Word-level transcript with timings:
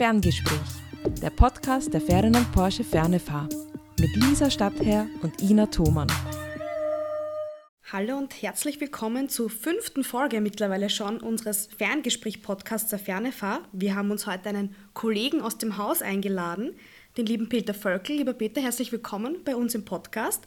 Ferngespräch, 0.00 0.58
der 1.20 1.28
Podcast 1.28 1.92
der 1.92 2.00
Ferdinand 2.00 2.50
Porsche 2.52 2.84
Fernefahr 2.84 3.46
mit 3.98 4.16
Lisa 4.16 4.50
Stadtherr 4.50 5.06
und 5.20 5.42
Ina 5.42 5.66
Thomann. 5.66 6.08
Hallo 7.92 8.16
und 8.16 8.40
herzlich 8.40 8.80
willkommen 8.80 9.28
zur 9.28 9.50
fünften 9.50 10.02
Folge 10.02 10.40
mittlerweile 10.40 10.88
schon 10.88 11.20
unseres 11.20 11.68
Ferngespräch-Podcasts 11.76 12.88
der 12.88 12.98
Fernefahr. 12.98 13.60
Wir 13.72 13.94
haben 13.94 14.10
uns 14.10 14.26
heute 14.26 14.48
einen 14.48 14.74
Kollegen 14.94 15.42
aus 15.42 15.58
dem 15.58 15.76
Haus 15.76 16.00
eingeladen, 16.00 16.76
den 17.18 17.26
lieben 17.26 17.50
Peter 17.50 17.74
Völkel. 17.74 18.16
Lieber 18.16 18.32
Peter, 18.32 18.62
herzlich 18.62 18.92
willkommen 18.92 19.44
bei 19.44 19.54
uns 19.54 19.74
im 19.74 19.84
Podcast. 19.84 20.46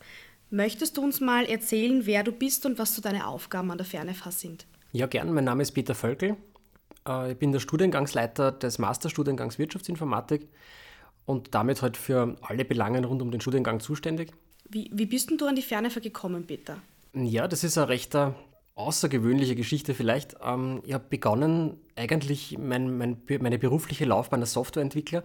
Möchtest 0.49 0.97
du 0.97 1.03
uns 1.03 1.21
mal 1.21 1.45
erzählen, 1.45 2.07
wer 2.07 2.23
du 2.23 2.31
bist 2.31 2.65
und 2.65 2.79
was 2.79 2.95
so 2.95 3.03
deine 3.03 3.27
Aufgaben 3.27 3.69
an 3.69 3.77
der 3.77 3.85
Fernefahr 3.85 4.31
sind? 4.31 4.65
Ja, 4.93 5.05
gern. 5.05 5.31
Mein 5.31 5.43
Name 5.43 5.61
ist 5.61 5.73
Peter 5.73 5.93
Völkel. 5.93 6.37
Äh, 7.07 7.31
ich 7.31 7.37
bin 7.37 7.51
der 7.51 7.59
Studiengangsleiter 7.59 8.51
des 8.51 8.79
Masterstudiengangs 8.79 9.59
Wirtschaftsinformatik 9.59 10.47
und 11.25 11.53
damit 11.55 11.81
halt 11.81 11.97
für 11.97 12.35
alle 12.41 12.65
Belangen 12.65 13.05
rund 13.05 13.21
um 13.21 13.31
den 13.31 13.41
Studiengang 13.41 13.79
zuständig. 13.79 14.31
Wie, 14.69 14.89
wie 14.93 15.05
bist 15.05 15.29
denn 15.29 15.37
du 15.37 15.45
an 15.45 15.55
die 15.55 15.61
Fernefahr 15.61 16.01
gekommen, 16.01 16.45
Peter? 16.45 16.77
Ja, 17.13 17.47
das 17.47 17.63
ist 17.63 17.77
eine 17.77 17.89
recht 17.89 18.15
äh, 18.15 18.31
außergewöhnliche 18.75 19.55
Geschichte 19.55 19.93
vielleicht. 19.93 20.35
Ähm, 20.43 20.81
ich 20.85 20.93
habe 20.93 21.05
begonnen, 21.09 21.79
eigentlich 21.95 22.57
mein, 22.57 22.97
mein, 22.97 23.21
meine 23.39 23.59
berufliche 23.59 24.05
Laufbahn 24.05 24.41
als 24.41 24.53
Softwareentwickler, 24.53 25.23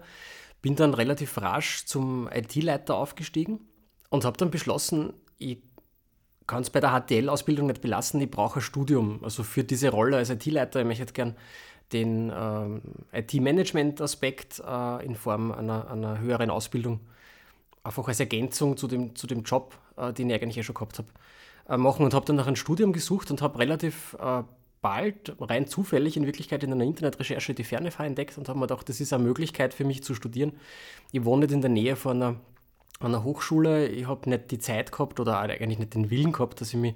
bin 0.61 0.75
dann 0.75 0.93
relativ 0.93 1.37
rasch 1.37 1.85
zum 1.85 2.29
IT-Leiter 2.31 2.95
aufgestiegen 2.95 3.59
und 4.09 4.25
habe 4.25 4.37
dann 4.37 4.51
beschlossen, 4.51 5.13
ich 5.37 5.57
kann 6.49 6.63
es 6.63 6.71
bei 6.71 6.79
der 6.79 6.99
HTL-Ausbildung 6.99 7.67
nicht 7.67 7.81
belassen, 7.81 8.19
ich 8.19 8.31
brauche 8.31 8.59
ein 8.59 8.61
Studium. 8.61 9.19
Also 9.23 9.43
für 9.43 9.63
diese 9.63 9.89
Rolle 9.89 10.17
als 10.17 10.31
IT-Leiter, 10.31 10.79
ich 10.79 10.87
möchte 10.87 11.13
gern 11.13 11.35
den 11.93 12.31
ähm, 12.35 12.81
IT-Management-Aspekt 13.13 14.61
äh, 14.67 15.05
in 15.05 15.15
Form 15.15 15.51
einer, 15.51 15.89
einer, 15.91 16.19
höheren 16.19 16.49
Ausbildung 16.49 17.01
einfach 17.83 18.07
als 18.07 18.19
Ergänzung 18.19 18.77
zu 18.77 18.87
dem, 18.87 19.15
zu 19.15 19.27
dem 19.27 19.43
Job, 19.43 19.77
äh, 19.95 20.11
den 20.11 20.29
ich 20.29 20.41
eigentlich 20.41 20.57
eh 20.57 20.63
schon 20.63 20.73
gehabt 20.73 20.97
habe, 20.97 21.07
äh, 21.69 21.77
machen 21.77 22.03
und 22.03 22.15
habe 22.15 22.25
dann 22.25 22.35
nach 22.35 22.47
einem 22.47 22.55
Studium 22.55 22.93
gesucht 22.93 23.29
und 23.29 23.43
habe 23.43 23.59
relativ 23.59 24.17
äh, 24.19 24.41
bald, 24.81 25.35
rein 25.39 25.67
zufällig 25.67 26.17
in 26.17 26.25
Wirklichkeit 26.25 26.63
in 26.63 26.73
einer 26.73 26.83
Internetrecherche 26.83 27.53
die 27.53 27.63
Fernefahr 27.63 28.07
entdeckt 28.07 28.37
und 28.39 28.49
habe 28.49 28.57
mir 28.57 28.67
gedacht, 28.67 28.89
das 28.89 28.99
ist 28.99 29.13
eine 29.13 29.23
Möglichkeit 29.23 29.75
für 29.75 29.83
mich 29.83 30.03
zu 30.03 30.15
studieren. 30.15 30.53
Ich 31.11 31.23
wohne 31.25 31.45
nicht 31.45 31.53
in 31.53 31.61
der 31.61 31.69
Nähe 31.69 31.95
von 31.95 32.21
einer, 32.21 32.35
einer 33.07 33.23
Hochschule, 33.23 33.87
ich 33.87 34.07
habe 34.07 34.29
nicht 34.29 34.51
die 34.51 34.59
Zeit 34.59 34.91
gehabt 34.91 35.19
oder 35.19 35.39
eigentlich 35.39 35.79
nicht 35.79 35.93
den 35.93 36.09
Willen 36.09 36.33
gehabt, 36.33 36.59
dass 36.59 36.69
ich 36.69 36.79
mich 36.79 36.95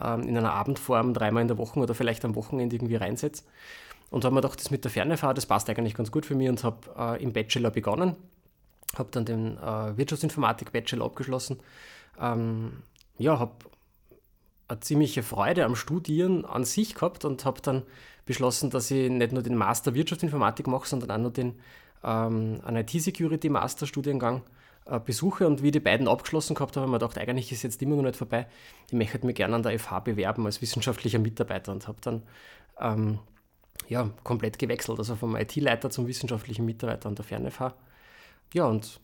ähm, 0.00 0.22
in 0.22 0.36
einer 0.36 0.52
Abendform 0.52 1.14
dreimal 1.14 1.42
in 1.42 1.48
der 1.48 1.58
Woche 1.58 1.80
oder 1.80 1.94
vielleicht 1.94 2.24
am 2.24 2.34
Wochenende 2.34 2.76
irgendwie 2.76 2.96
reinsetze. 2.96 3.44
Und 4.10 4.24
habe 4.24 4.34
mir 4.34 4.42
gedacht, 4.42 4.60
das 4.60 4.70
mit 4.70 4.84
der 4.84 4.90
Fernefahrt, 4.90 5.38
das 5.38 5.46
passt 5.46 5.68
eigentlich 5.70 5.94
ganz 5.94 6.12
gut 6.12 6.26
für 6.26 6.34
mich 6.34 6.48
und 6.48 6.62
habe 6.64 6.78
äh, 6.98 7.22
im 7.22 7.32
Bachelor 7.32 7.70
begonnen. 7.70 8.16
Habe 8.96 9.08
dann 9.10 9.24
den 9.24 9.56
äh, 9.56 9.96
Wirtschaftsinformatik-Bachelor 9.96 11.06
abgeschlossen. 11.06 11.60
Ähm, 12.20 12.82
ja, 13.16 13.38
habe 13.38 13.52
eine 14.68 14.80
ziemliche 14.80 15.22
Freude 15.22 15.64
am 15.64 15.76
Studieren 15.76 16.44
an 16.44 16.64
sich 16.64 16.94
gehabt 16.94 17.24
und 17.24 17.44
habe 17.44 17.60
dann 17.62 17.82
beschlossen, 18.26 18.70
dass 18.70 18.90
ich 18.90 19.10
nicht 19.10 19.32
nur 19.32 19.42
den 19.42 19.56
Master 19.56 19.94
Wirtschaftsinformatik 19.94 20.66
mache, 20.66 20.86
sondern 20.86 21.10
auch 21.10 21.18
noch 21.18 21.32
den 21.32 21.58
ähm, 22.04 22.60
IT-Security-Master-Studiengang 22.66 24.42
äh, 24.86 24.98
besuche. 25.00 25.46
Und 25.46 25.62
wie 25.62 25.70
die 25.70 25.80
beiden 25.80 26.08
abgeschlossen 26.08 26.54
gehabt 26.54 26.76
habe, 26.76 26.86
habe 26.86 26.90
ich 26.90 26.92
mir 26.92 26.98
gedacht, 26.98 27.18
eigentlich 27.18 27.52
ist 27.52 27.62
jetzt 27.62 27.80
immer 27.82 27.96
noch 27.96 28.02
nicht 28.02 28.16
vorbei. 28.16 28.46
Ich 28.88 28.94
möchte 28.94 29.24
mich 29.26 29.36
gerne 29.36 29.54
an 29.56 29.62
der 29.62 29.78
FH 29.78 30.00
bewerben 30.00 30.46
als 30.46 30.60
wissenschaftlicher 30.62 31.18
Mitarbeiter 31.18 31.72
und 31.72 31.88
habe 31.88 31.98
dann 32.00 32.22
ähm, 32.80 33.18
ja, 33.88 34.10
komplett 34.24 34.58
gewechselt, 34.58 34.98
also 34.98 35.16
vom 35.16 35.36
IT-Leiter 35.36 35.90
zum 35.90 36.06
wissenschaftlichen 36.06 36.64
Mitarbeiter 36.64 37.08
an 37.08 37.14
der 37.14 37.24
FernFH. 37.24 37.74
Ja, 38.54 38.66
und 38.66 39.00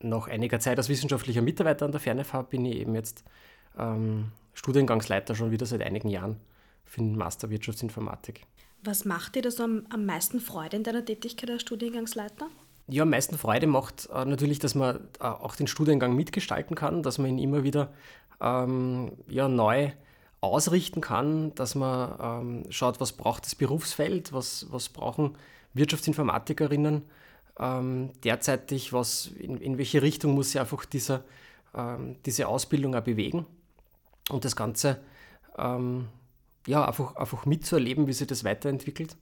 nach 0.00 0.28
einiger 0.28 0.58
Zeit 0.60 0.78
als 0.78 0.88
wissenschaftlicher 0.88 1.42
Mitarbeiter 1.42 1.86
an 1.86 1.92
der 1.92 2.00
FernFH 2.00 2.42
bin 2.42 2.64
ich 2.64 2.76
eben 2.76 2.94
jetzt 2.94 3.24
ähm, 3.78 4.32
Studiengangsleiter 4.54 5.34
schon 5.34 5.50
wieder 5.50 5.66
seit 5.66 5.82
einigen 5.82 6.08
Jahren 6.08 6.36
für 6.84 7.00
den 7.00 7.16
Master 7.16 7.50
Wirtschaftsinformatik. 7.50 8.42
Was 8.84 9.04
macht 9.04 9.36
dir 9.36 9.42
da 9.42 9.50
so 9.50 9.62
am, 9.62 9.86
am 9.90 10.04
meisten 10.04 10.40
Freude 10.40 10.76
in 10.76 10.82
deiner 10.82 11.04
Tätigkeit 11.04 11.50
als 11.50 11.62
Studiengangsleiter? 11.62 12.48
Ja, 12.88 13.04
am 13.04 13.10
meisten 13.10 13.38
Freude 13.38 13.66
macht 13.66 14.08
äh, 14.12 14.24
natürlich, 14.24 14.58
dass 14.58 14.74
man 14.74 14.96
äh, 15.20 15.24
auch 15.24 15.54
den 15.56 15.66
Studiengang 15.66 16.14
mitgestalten 16.14 16.76
kann, 16.76 17.02
dass 17.02 17.18
man 17.18 17.30
ihn 17.30 17.38
immer 17.38 17.62
wieder 17.62 17.92
ähm, 18.40 19.12
ja, 19.28 19.48
neu 19.48 19.92
ausrichten 20.40 21.00
kann, 21.00 21.54
dass 21.54 21.74
man 21.74 22.18
ähm, 22.20 22.64
schaut, 22.70 23.00
was 23.00 23.12
braucht 23.12 23.44
das 23.44 23.54
Berufsfeld, 23.54 24.32
was, 24.32 24.66
was 24.70 24.88
brauchen 24.88 25.36
Wirtschaftsinformatikerinnen 25.74 27.02
ähm, 27.58 28.10
derzeitig, 28.24 28.92
was, 28.92 29.26
in, 29.38 29.58
in 29.58 29.78
welche 29.78 30.02
Richtung 30.02 30.34
muss 30.34 30.50
sich 30.52 30.60
einfach 30.60 30.84
dieser, 30.84 31.22
ähm, 31.74 32.16
diese 32.26 32.48
Ausbildung 32.48 32.94
auch 32.94 33.02
bewegen. 33.02 33.46
Und 34.30 34.44
das 34.44 34.56
Ganze 34.56 35.00
ähm, 35.56 36.08
ja, 36.66 36.86
einfach, 36.86 37.16
einfach 37.16 37.46
mitzuerleben, 37.46 38.06
wie 38.06 38.12
sich 38.12 38.26
das 38.26 38.44
weiterentwickelt. 38.44 39.16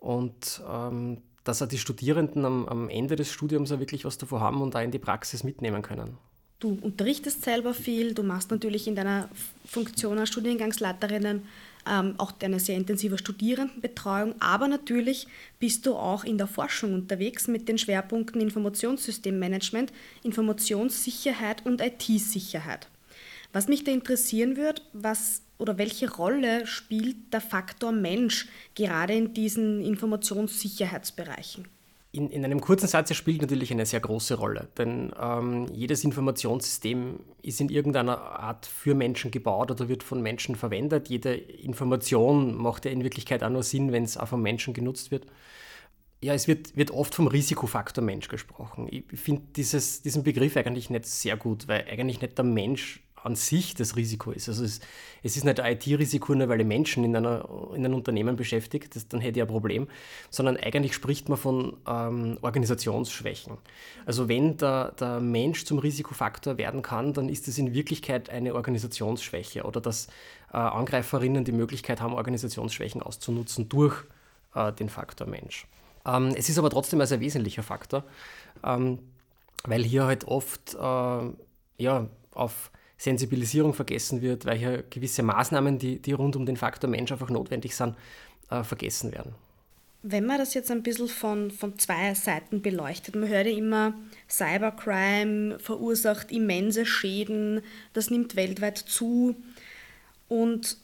Und 0.00 0.62
ähm, 0.70 1.22
dass 1.48 1.62
auch 1.62 1.68
die 1.68 1.78
Studierenden 1.78 2.44
am, 2.44 2.66
am 2.68 2.88
Ende 2.88 3.16
des 3.16 3.30
Studiums 3.30 3.72
auch 3.72 3.78
wirklich 3.78 4.04
was 4.04 4.18
davon 4.18 4.40
haben 4.40 4.60
und 4.60 4.74
da 4.74 4.82
in 4.82 4.90
die 4.90 4.98
Praxis 4.98 5.44
mitnehmen 5.44 5.82
können. 5.82 6.18
Du 6.58 6.78
unterrichtest 6.80 7.44
selber 7.44 7.74
viel, 7.74 8.14
du 8.14 8.22
machst 8.22 8.50
natürlich 8.50 8.88
in 8.88 8.96
deiner 8.96 9.28
Funktion 9.66 10.18
als 10.18 10.30
Studiengangsleiterinnen 10.30 11.42
ähm, 11.88 12.14
auch 12.18 12.32
eine 12.42 12.58
sehr 12.58 12.76
intensive 12.76 13.18
Studierendenbetreuung, 13.18 14.34
aber 14.40 14.66
natürlich 14.66 15.28
bist 15.60 15.86
du 15.86 15.94
auch 15.94 16.24
in 16.24 16.38
der 16.38 16.46
Forschung 16.46 16.94
unterwegs 16.94 17.46
mit 17.46 17.68
den 17.68 17.78
Schwerpunkten 17.78 18.40
Informationssystemmanagement, 18.40 19.92
Informationssicherheit 20.22 21.64
und 21.64 21.80
IT-Sicherheit. 21.80 22.88
Was 23.52 23.68
mich 23.68 23.84
da 23.84 23.92
interessieren 23.92 24.56
würde, 24.56 24.82
was 24.92 25.42
oder 25.58 25.78
welche 25.78 26.10
Rolle 26.10 26.66
spielt 26.66 27.32
der 27.32 27.40
Faktor 27.40 27.92
Mensch 27.92 28.48
gerade 28.74 29.14
in 29.14 29.34
diesen 29.34 29.80
Informationssicherheitsbereichen? 29.80 31.68
in, 32.16 32.30
in 32.30 32.44
einem 32.44 32.60
kurzen 32.60 32.88
Satz, 32.88 33.10
er 33.10 33.16
spielt 33.16 33.42
natürlich 33.42 33.70
eine 33.70 33.84
sehr 33.84 34.00
große 34.00 34.34
Rolle, 34.34 34.68
denn 34.78 35.12
ähm, 35.20 35.66
jedes 35.72 36.02
Informationssystem 36.02 37.20
ist 37.42 37.60
in 37.60 37.68
irgendeiner 37.68 38.18
Art 38.18 38.66
für 38.66 38.94
Menschen 38.94 39.30
gebaut 39.30 39.70
oder 39.70 39.88
wird 39.88 40.02
von 40.02 40.22
Menschen 40.22 40.56
verwendet. 40.56 41.08
Jede 41.08 41.34
Information 41.34 42.56
macht 42.56 42.86
ja 42.86 42.90
in 42.90 43.04
Wirklichkeit 43.04 43.44
auch 43.44 43.50
nur 43.50 43.62
Sinn, 43.62 43.92
wenn 43.92 44.04
es 44.04 44.16
auch 44.16 44.28
von 44.28 44.40
Menschen 44.40 44.72
genutzt 44.72 45.10
wird. 45.10 45.26
Ja, 46.22 46.32
es 46.32 46.48
wird, 46.48 46.74
wird 46.76 46.90
oft 46.90 47.14
vom 47.14 47.26
Risikofaktor 47.26 48.02
Mensch 48.02 48.28
gesprochen. 48.28 48.88
Ich 48.90 49.04
finde 49.20 49.42
diesen 49.54 50.24
Begriff 50.24 50.56
eigentlich 50.56 50.88
nicht 50.88 51.04
sehr 51.04 51.36
gut, 51.36 51.68
weil 51.68 51.84
eigentlich 51.90 52.22
nicht 52.22 52.38
der 52.38 52.44
Mensch 52.44 53.05
an 53.26 53.34
sich 53.34 53.74
das 53.74 53.96
Risiko 53.96 54.30
ist. 54.30 54.48
Also 54.48 54.64
es, 54.64 54.80
es 55.22 55.36
ist 55.36 55.44
nicht 55.44 55.60
ein 55.60 55.72
IT-Risiko, 55.72 56.34
nur 56.34 56.48
weil 56.48 56.60
ich 56.60 56.66
Menschen 56.66 57.04
in, 57.04 57.16
einer, 57.16 57.48
in 57.74 57.84
einem 57.84 57.94
Unternehmen 57.94 58.36
beschäftigt, 58.36 58.94
das, 58.94 59.08
dann 59.08 59.20
hätte 59.20 59.40
ich 59.40 59.42
ein 59.42 59.48
Problem, 59.48 59.88
sondern 60.30 60.56
eigentlich 60.56 60.94
spricht 60.94 61.28
man 61.28 61.36
von 61.36 61.76
ähm, 61.86 62.38
Organisationsschwächen. 62.40 63.58
Also 64.06 64.28
wenn 64.28 64.56
der, 64.56 64.92
der 64.92 65.20
Mensch 65.20 65.64
zum 65.64 65.78
Risikofaktor 65.78 66.56
werden 66.56 66.82
kann, 66.82 67.12
dann 67.12 67.28
ist 67.28 67.48
es 67.48 67.58
in 67.58 67.74
Wirklichkeit 67.74 68.30
eine 68.30 68.54
Organisationsschwäche 68.54 69.64
oder 69.64 69.80
dass 69.80 70.06
äh, 70.52 70.56
Angreiferinnen 70.56 71.44
die 71.44 71.52
Möglichkeit 71.52 72.00
haben, 72.00 72.14
Organisationsschwächen 72.14 73.02
auszunutzen 73.02 73.68
durch 73.68 74.04
äh, 74.54 74.72
den 74.72 74.88
Faktor 74.88 75.26
Mensch. 75.26 75.66
Ähm, 76.06 76.32
es 76.36 76.48
ist 76.48 76.58
aber 76.58 76.70
trotzdem 76.70 77.00
ein 77.00 77.06
sehr 77.08 77.20
wesentlicher 77.20 77.64
Faktor, 77.64 78.04
ähm, 78.62 79.00
weil 79.64 79.82
hier 79.82 80.04
halt 80.04 80.24
oft 80.24 80.74
äh, 80.74 81.32
ja, 81.78 82.06
auf 82.32 82.70
Sensibilisierung 82.98 83.74
vergessen 83.74 84.22
wird, 84.22 84.46
weil 84.46 84.58
hier 84.58 84.82
gewisse 84.88 85.22
Maßnahmen, 85.22 85.78
die, 85.78 86.00
die 86.00 86.12
rund 86.12 86.34
um 86.36 86.46
den 86.46 86.56
Faktor 86.56 86.88
Mensch 86.88 87.12
einfach 87.12 87.28
notwendig 87.30 87.76
sind, 87.76 87.94
äh, 88.50 88.64
vergessen 88.64 89.12
werden. 89.12 89.34
Wenn 90.02 90.24
man 90.24 90.38
das 90.38 90.54
jetzt 90.54 90.70
ein 90.70 90.82
bisschen 90.82 91.08
von, 91.08 91.50
von 91.50 91.78
zwei 91.78 92.14
Seiten 92.14 92.62
beleuchtet, 92.62 93.16
man 93.16 93.28
hört 93.28 93.46
ja 93.46 93.52
immer, 93.52 93.92
Cybercrime 94.30 95.58
verursacht 95.58 96.30
immense 96.30 96.86
Schäden, 96.86 97.60
das 97.92 98.10
nimmt 98.10 98.36
weltweit 98.36 98.78
zu 98.78 99.34
und 100.28 100.78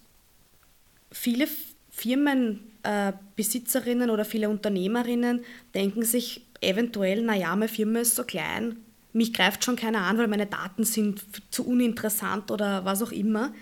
viele 1.12 1.46
Firmenbesitzerinnen 1.90 4.08
äh, 4.08 4.12
oder 4.12 4.25
viele 4.25 4.48
Unternehmerinnen 4.48 5.44
denken 5.75 6.04
sich 6.04 6.46
eventuell, 6.60 7.22
naja, 7.22 7.54
meine 7.54 7.69
Firma 7.69 8.00
ist 8.00 8.16
so 8.16 8.25
klein, 8.25 8.78
mich 9.12 9.32
greift 9.32 9.64
schon 9.64 9.76
keiner 9.76 10.02
an, 10.02 10.18
weil 10.18 10.28
meine 10.28 10.46
Daten 10.46 10.84
sind 10.84 11.24
zu 11.50 11.66
uninteressant 11.66 12.50
oder 12.50 12.84
was 12.84 13.02
auch 13.02 13.12
immer. 13.12 13.52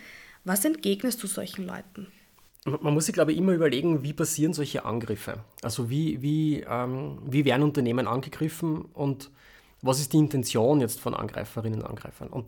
Was 0.44 0.64
entgegnest 0.64 1.23
du 1.23 1.26
solchen 1.26 1.67
Leuten? 1.67 2.06
Man 2.64 2.94
muss 2.94 3.06
sich, 3.06 3.14
glaube 3.14 3.32
ich, 3.32 3.38
immer 3.38 3.52
überlegen, 3.52 4.02
wie 4.02 4.12
passieren 4.12 4.52
solche 4.52 4.85
Angriffe. 4.85 5.43
Also 5.62 5.88
wie, 5.88 6.20
wie, 6.20 6.61
ähm, 6.61 7.19
wie 7.26 7.44
werden 7.44 7.62
Unternehmen 7.62 8.06
angegriffen 8.06 8.82
und 8.82 9.31
was 9.82 9.99
ist 9.99 10.12
die 10.12 10.19
Intention 10.19 10.81
jetzt 10.81 11.00
von 11.00 11.14
Angreiferinnen 11.14 11.81
und 11.81 11.87
Angreifern. 11.87 12.29
Und 12.29 12.47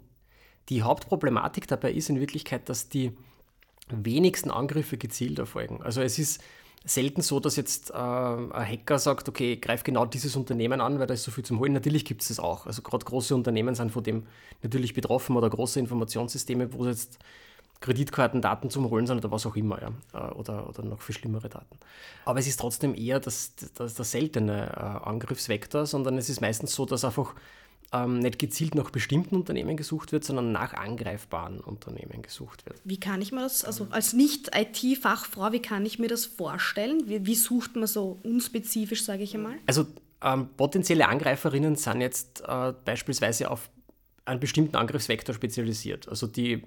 die 0.68 0.82
Hauptproblematik 0.82 1.66
dabei 1.66 1.92
ist 1.92 2.10
in 2.10 2.20
Wirklichkeit, 2.20 2.68
dass 2.68 2.88
die 2.88 3.12
wenigsten 3.88 4.50
Angriffe 4.50 4.98
gezielt 4.98 5.38
erfolgen. 5.38 5.82
Also 5.82 6.02
es 6.02 6.18
ist 6.18 6.42
selten 6.84 7.22
so, 7.22 7.40
dass 7.40 7.56
jetzt 7.56 7.90
äh, 7.90 7.94
ein 7.94 8.50
Hacker 8.52 8.98
sagt, 8.98 9.28
okay, 9.28 9.56
greif 9.56 9.84
genau 9.84 10.04
dieses 10.06 10.36
Unternehmen 10.36 10.80
an, 10.80 10.98
weil 10.98 11.06
da 11.06 11.14
ist 11.14 11.22
so 11.22 11.30
viel 11.30 11.44
zum 11.44 11.60
Holen. 11.60 11.72
Natürlich 11.72 12.04
gibt 12.04 12.22
es 12.22 12.28
das 12.28 12.40
auch. 12.40 12.66
Also 12.66 12.82
gerade 12.82 13.04
große 13.04 13.34
Unternehmen 13.34 13.74
sind 13.74 13.92
von 13.92 14.02
dem 14.02 14.26
natürlich 14.62 14.94
betroffen 14.94 15.36
oder 15.36 15.48
große 15.48 15.78
Informationssysteme, 15.78 16.72
wo 16.72 16.86
jetzt 16.86 17.18
Kreditkartendaten 17.80 18.70
zum 18.70 18.88
Holen 18.88 19.06
sind 19.06 19.18
oder 19.18 19.30
was 19.30 19.44
auch 19.44 19.56
immer, 19.56 19.80
ja. 19.82 19.90
Äh, 20.12 20.32
oder, 20.32 20.68
oder 20.68 20.82
noch 20.82 21.02
viel 21.02 21.14
schlimmere 21.14 21.48
Daten. 21.48 21.78
Aber 22.24 22.38
es 22.38 22.46
ist 22.46 22.58
trotzdem 22.58 22.94
eher 22.94 23.20
das, 23.20 23.54
das, 23.74 23.94
das 23.94 24.10
seltene 24.10 24.72
äh, 24.74 25.08
Angriffsvektor, 25.08 25.86
sondern 25.86 26.16
es 26.16 26.28
ist 26.28 26.40
meistens 26.40 26.74
so, 26.74 26.86
dass 26.86 27.04
einfach 27.04 27.34
ähm, 27.92 28.20
nicht 28.20 28.38
gezielt 28.38 28.74
nach 28.74 28.90
bestimmten 28.90 29.36
Unternehmen 29.36 29.76
gesucht 29.76 30.12
wird, 30.12 30.24
sondern 30.24 30.52
nach 30.52 30.74
angreifbaren 30.74 31.60
Unternehmen 31.60 32.22
gesucht 32.22 32.64
wird. 32.66 32.80
Wie 32.84 32.98
kann 32.98 33.20
ich 33.20 33.32
mir 33.32 33.42
das, 33.42 33.64
also 33.64 33.86
als 33.90 34.12
Nicht-IT-Fachfrau, 34.12 35.52
wie 35.52 35.60
kann 35.62 35.84
ich 35.84 35.98
mir 35.98 36.08
das 36.08 36.24
vorstellen? 36.24 37.02
Wie, 37.06 37.26
wie 37.26 37.34
sucht 37.34 37.76
man 37.76 37.86
so 37.86 38.18
unspezifisch, 38.22 39.04
sage 39.04 39.22
ich 39.22 39.34
einmal? 39.34 39.54
Also 39.66 39.86
ähm, 40.22 40.48
potenzielle 40.56 41.08
Angreiferinnen 41.08 41.76
sind 41.76 42.00
jetzt 42.00 42.42
äh, 42.46 42.72
beispielsweise 42.84 43.50
auf 43.50 43.68
einen 44.24 44.40
bestimmten 44.40 44.76
Angriffsvektor 44.76 45.34
spezialisiert. 45.34 46.08
Also 46.08 46.26
die 46.26 46.62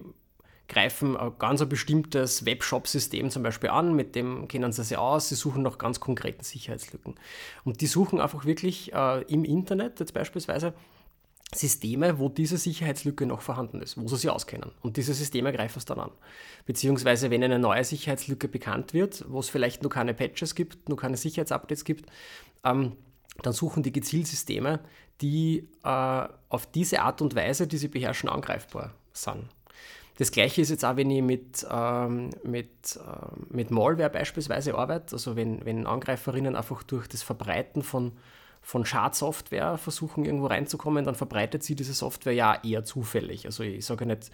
greifen 0.67 1.15
ein 1.15 1.33
ganz 1.37 1.61
ein 1.61 1.69
bestimmtes 1.69 2.45
Webshop-System 2.45 3.29
zum 3.29 3.43
Beispiel 3.43 3.69
an, 3.69 3.95
mit 3.95 4.15
dem 4.15 4.47
kennen 4.47 4.71
sie 4.71 4.83
sich 4.83 4.97
aus, 4.97 5.29
sie 5.29 5.35
suchen 5.35 5.61
nach 5.61 5.77
ganz 5.77 5.99
konkreten 5.99 6.43
Sicherheitslücken. 6.43 7.15
Und 7.63 7.81
die 7.81 7.87
suchen 7.87 8.19
einfach 8.19 8.45
wirklich 8.45 8.91
äh, 8.93 9.21
im 9.23 9.43
Internet 9.45 9.99
jetzt 9.99 10.13
beispielsweise 10.13 10.73
Systeme, 11.53 12.19
wo 12.19 12.27
diese 12.29 12.57
Sicherheitslücke 12.57 13.25
noch 13.25 13.41
vorhanden 13.41 13.81
ist, 13.81 13.97
wo 13.97 14.07
sie 14.07 14.17
sie 14.17 14.29
auskennen. 14.29 14.71
Und 14.81 14.97
diese 14.97 15.13
Systeme 15.13 15.53
greifen 15.53 15.77
es 15.79 15.85
dann 15.85 15.99
an. 15.99 16.11
Beziehungsweise, 16.65 17.29
wenn 17.29 17.43
eine 17.43 17.59
neue 17.59 17.83
Sicherheitslücke 17.83 18.47
bekannt 18.47 18.93
wird, 18.93 19.25
wo 19.29 19.39
es 19.39 19.49
vielleicht 19.49 19.83
nur 19.83 19.91
keine 19.91 20.13
Patches 20.13 20.55
gibt, 20.55 20.89
nur 20.89 20.97
keine 20.97 21.17
Sicherheitsupdates 21.17 21.85
gibt, 21.85 22.09
ähm, 22.63 22.93
dann 23.41 23.53
suchen 23.53 23.83
die 23.83 23.91
gezielt 23.91 24.27
Systeme, 24.27 24.79
die 25.21 25.67
äh, 25.83 26.27
auf 26.49 26.65
diese 26.73 27.01
Art 27.01 27.21
und 27.21 27.35
Weise, 27.35 27.67
die 27.67 27.77
sie 27.77 27.87
beherrschen, 27.87 28.29
angreifbar 28.29 28.93
sind. 29.13 29.45
Das 30.17 30.31
gleiche 30.31 30.61
ist 30.61 30.69
jetzt 30.69 30.85
auch, 30.85 30.95
wenn 30.95 31.11
ich 31.11 31.21
mit, 31.21 31.67
ähm, 31.69 32.29
mit, 32.43 32.95
äh, 32.95 33.53
mit 33.53 33.69
Malware 33.69 34.09
beispielsweise 34.09 34.75
arbeite, 34.75 35.13
also 35.13 35.35
wenn, 35.35 35.65
wenn 35.65 35.85
Angreiferinnen 35.85 36.55
einfach 36.55 36.83
durch 36.83 37.07
das 37.07 37.21
Verbreiten 37.21 37.83
von, 37.83 38.13
von 38.65 38.83
Schadsoftware 38.83 39.77
versuchen, 39.77 40.25
irgendwo 40.25 40.47
reinzukommen, 40.47 41.05
dann 41.05 41.13
verbreitet 41.13 41.61
sie 41.61 41.75
diese 41.75 41.93
Software 41.93 42.33
ja 42.33 42.59
eher 42.63 42.83
zufällig. 42.83 43.45
Also 43.45 43.61
ich 43.61 43.85
sage 43.85 44.07
nicht, 44.07 44.31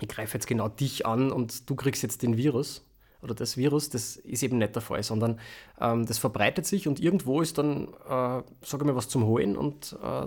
ich 0.00 0.08
greife 0.08 0.38
jetzt 0.38 0.46
genau 0.46 0.68
dich 0.68 1.04
an 1.04 1.30
und 1.30 1.68
du 1.68 1.76
kriegst 1.76 2.02
jetzt 2.02 2.22
den 2.22 2.38
Virus 2.38 2.82
oder 3.20 3.34
das 3.34 3.58
Virus, 3.58 3.90
das 3.90 4.16
ist 4.16 4.42
eben 4.42 4.56
nicht 4.56 4.74
der 4.74 4.80
Fall, 4.80 5.02
sondern 5.02 5.38
ähm, 5.78 6.06
das 6.06 6.16
verbreitet 6.16 6.64
sich 6.64 6.88
und 6.88 6.98
irgendwo 6.98 7.42
ist 7.42 7.58
dann, 7.58 7.88
äh, 7.88 8.42
sage 8.62 8.78
ich 8.78 8.84
mal, 8.84 8.96
was 8.96 9.08
zum 9.10 9.26
Holen 9.26 9.58
und 9.58 9.98
äh, 10.02 10.26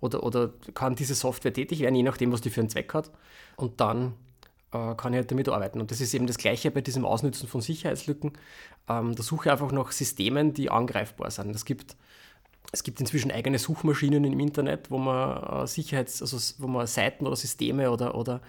oder, 0.00 0.22
oder 0.22 0.54
kann 0.72 0.94
diese 0.94 1.14
Software 1.14 1.52
tätig 1.52 1.80
werden, 1.80 1.94
je 1.94 2.04
nachdem, 2.04 2.32
was 2.32 2.40
die 2.40 2.50
für 2.50 2.60
einen 2.60 2.70
Zweck 2.70 2.94
hat. 2.94 3.10
Und 3.56 3.82
dann 3.82 4.14
äh, 4.72 4.94
kann 4.94 5.12
ich 5.12 5.18
halt 5.18 5.30
damit 5.30 5.48
arbeiten. 5.48 5.80
Und 5.80 5.90
das 5.90 6.00
ist 6.00 6.14
eben 6.14 6.26
das 6.26 6.38
Gleiche 6.38 6.70
bei 6.70 6.80
diesem 6.80 7.04
Ausnutzen 7.04 7.48
von 7.48 7.60
Sicherheitslücken. 7.60 8.32
Ähm, 8.88 9.14
da 9.14 9.22
suche 9.22 9.46
ich 9.46 9.52
einfach 9.52 9.72
nach 9.72 9.92
Systemen, 9.92 10.54
die 10.54 10.70
angreifbar 10.70 11.30
sind. 11.30 11.54
Es 11.54 11.64
gibt, 11.64 11.96
es 12.72 12.82
gibt 12.82 13.00
inzwischen 13.00 13.30
eigene 13.30 13.58
Suchmaschinen 13.58 14.24
im 14.24 14.40
Internet, 14.40 14.90
wo 14.90 14.98
man 14.98 15.42
äh, 15.42 15.66
Sicherheits-, 15.66 16.20
also 16.20 16.38
wo 16.58 16.66
man 16.66 16.86
Seiten 16.86 17.26
oder 17.26 17.36
Systeme 17.36 17.90
oder, 17.90 18.14
oder 18.14 18.40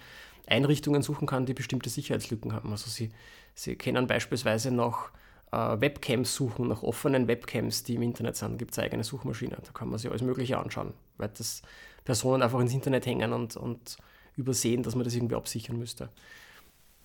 Einrichtungen 0.46 1.02
suchen 1.02 1.26
kann, 1.26 1.46
die 1.46 1.54
bestimmte 1.54 1.90
Sicherheitslücken 1.90 2.52
haben. 2.52 2.70
Also 2.70 2.90
sie, 2.90 3.10
sie 3.54 3.76
kennen 3.76 4.06
beispielsweise 4.06 4.70
nach 4.70 5.10
äh, 5.52 5.80
Webcams 5.80 6.34
suchen, 6.34 6.68
nach 6.68 6.82
offenen 6.82 7.28
Webcams, 7.28 7.84
die 7.84 7.94
im 7.94 8.02
Internet 8.02 8.36
sind, 8.36 8.58
gibt 8.58 8.72
es 8.72 8.78
eigene 8.78 9.04
Suchmaschine. 9.04 9.56
Da 9.62 9.72
kann 9.72 9.88
man 9.88 9.98
sich 9.98 10.10
alles 10.10 10.22
Mögliche 10.22 10.58
anschauen, 10.58 10.92
weil 11.16 11.30
das 11.36 11.62
Personen 12.04 12.42
einfach 12.42 12.60
ins 12.60 12.72
Internet 12.72 13.06
hängen 13.06 13.32
und, 13.32 13.56
und 13.56 13.96
übersehen, 14.40 14.82
dass 14.82 14.94
man 14.94 15.04
das 15.04 15.14
irgendwie 15.14 15.36
absichern 15.36 15.78
müsste. 15.78 16.08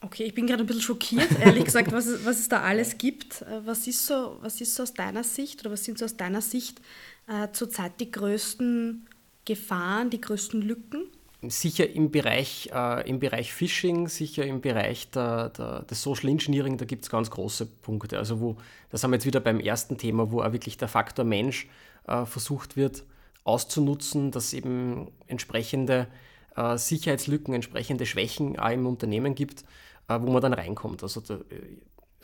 Okay, 0.02 0.24
ich 0.24 0.34
bin 0.34 0.46
gerade 0.46 0.64
ein 0.64 0.66
bisschen 0.68 0.82
schockiert, 0.82 1.30
ehrlich 1.40 1.66
gesagt, 1.66 1.92
was 1.92 2.06
es, 2.06 2.26
was 2.26 2.40
es 2.40 2.50
da 2.50 2.62
alles 2.62 2.98
gibt. 2.98 3.42
Äh, 3.42 3.66
was 3.66 3.88
ist, 3.88 4.06
so, 4.06 4.38
was 4.42 4.62
ist 4.62 4.76
so 4.76 4.84
aus 4.84 4.94
deiner 4.94 5.24
Sicht 5.24 5.62
oder 5.62 5.72
was 5.72 5.84
sind 5.84 5.98
so 5.98 6.06
aus 6.06 6.18
deiner 6.18 6.42
Sicht 6.42 6.82
äh, 7.28 7.48
zurzeit 7.52 8.00
die 8.00 8.12
größten 8.12 9.08
Gefahren, 9.46 10.10
die 10.10 10.22
größten 10.22 10.62
Lücken? 10.62 11.08
sicher 11.50 11.90
im 11.90 12.12
Bereich, 12.12 12.70
äh, 12.74 13.08
im 13.08 13.20
Bereich 13.20 13.54
Phishing, 13.54 14.08
sicher 14.08 14.46
im 14.46 14.62
Bereich 14.62 15.10
der, 15.12 15.50
der, 15.50 15.84
des 15.84 16.02
Social 16.02 16.30
Engineering, 16.30 16.78
da 16.78 16.86
gibt 16.86 17.04
es 17.04 17.10
ganz 17.10 17.30
große 17.30 17.66
Punkte. 17.66 18.18
Also 18.18 18.40
wo, 18.40 18.58
das 18.90 19.04
haben 19.04 19.12
wir 19.12 19.18
jetzt 19.18 19.26
wieder 19.26 19.40
beim 19.40 19.60
ersten 19.60 19.98
Thema, 19.98 20.32
wo 20.32 20.42
auch 20.42 20.52
wirklich 20.52 20.78
der 20.78 20.88
Faktor 20.88 21.26
Mensch 21.26 21.68
äh, 22.08 22.26
versucht 22.26 22.78
wird 22.78 23.04
auszunutzen, 23.44 24.32
dass 24.32 24.54
eben 24.54 25.12
entsprechende 25.28 26.08
äh, 26.56 26.78
Sicherheitslücken, 26.78 27.54
entsprechende 27.54 28.06
Schwächen 28.06 28.60
auch 28.60 28.69
im 28.69 28.86
Unternehmen 28.86 29.36
gibt, 29.36 29.63
äh, 30.07 30.19
wo 30.19 30.31
man 30.31 30.42
dann 30.42 30.54
reinkommt. 30.54 31.04
Also 31.04 31.22
da, 31.22 31.40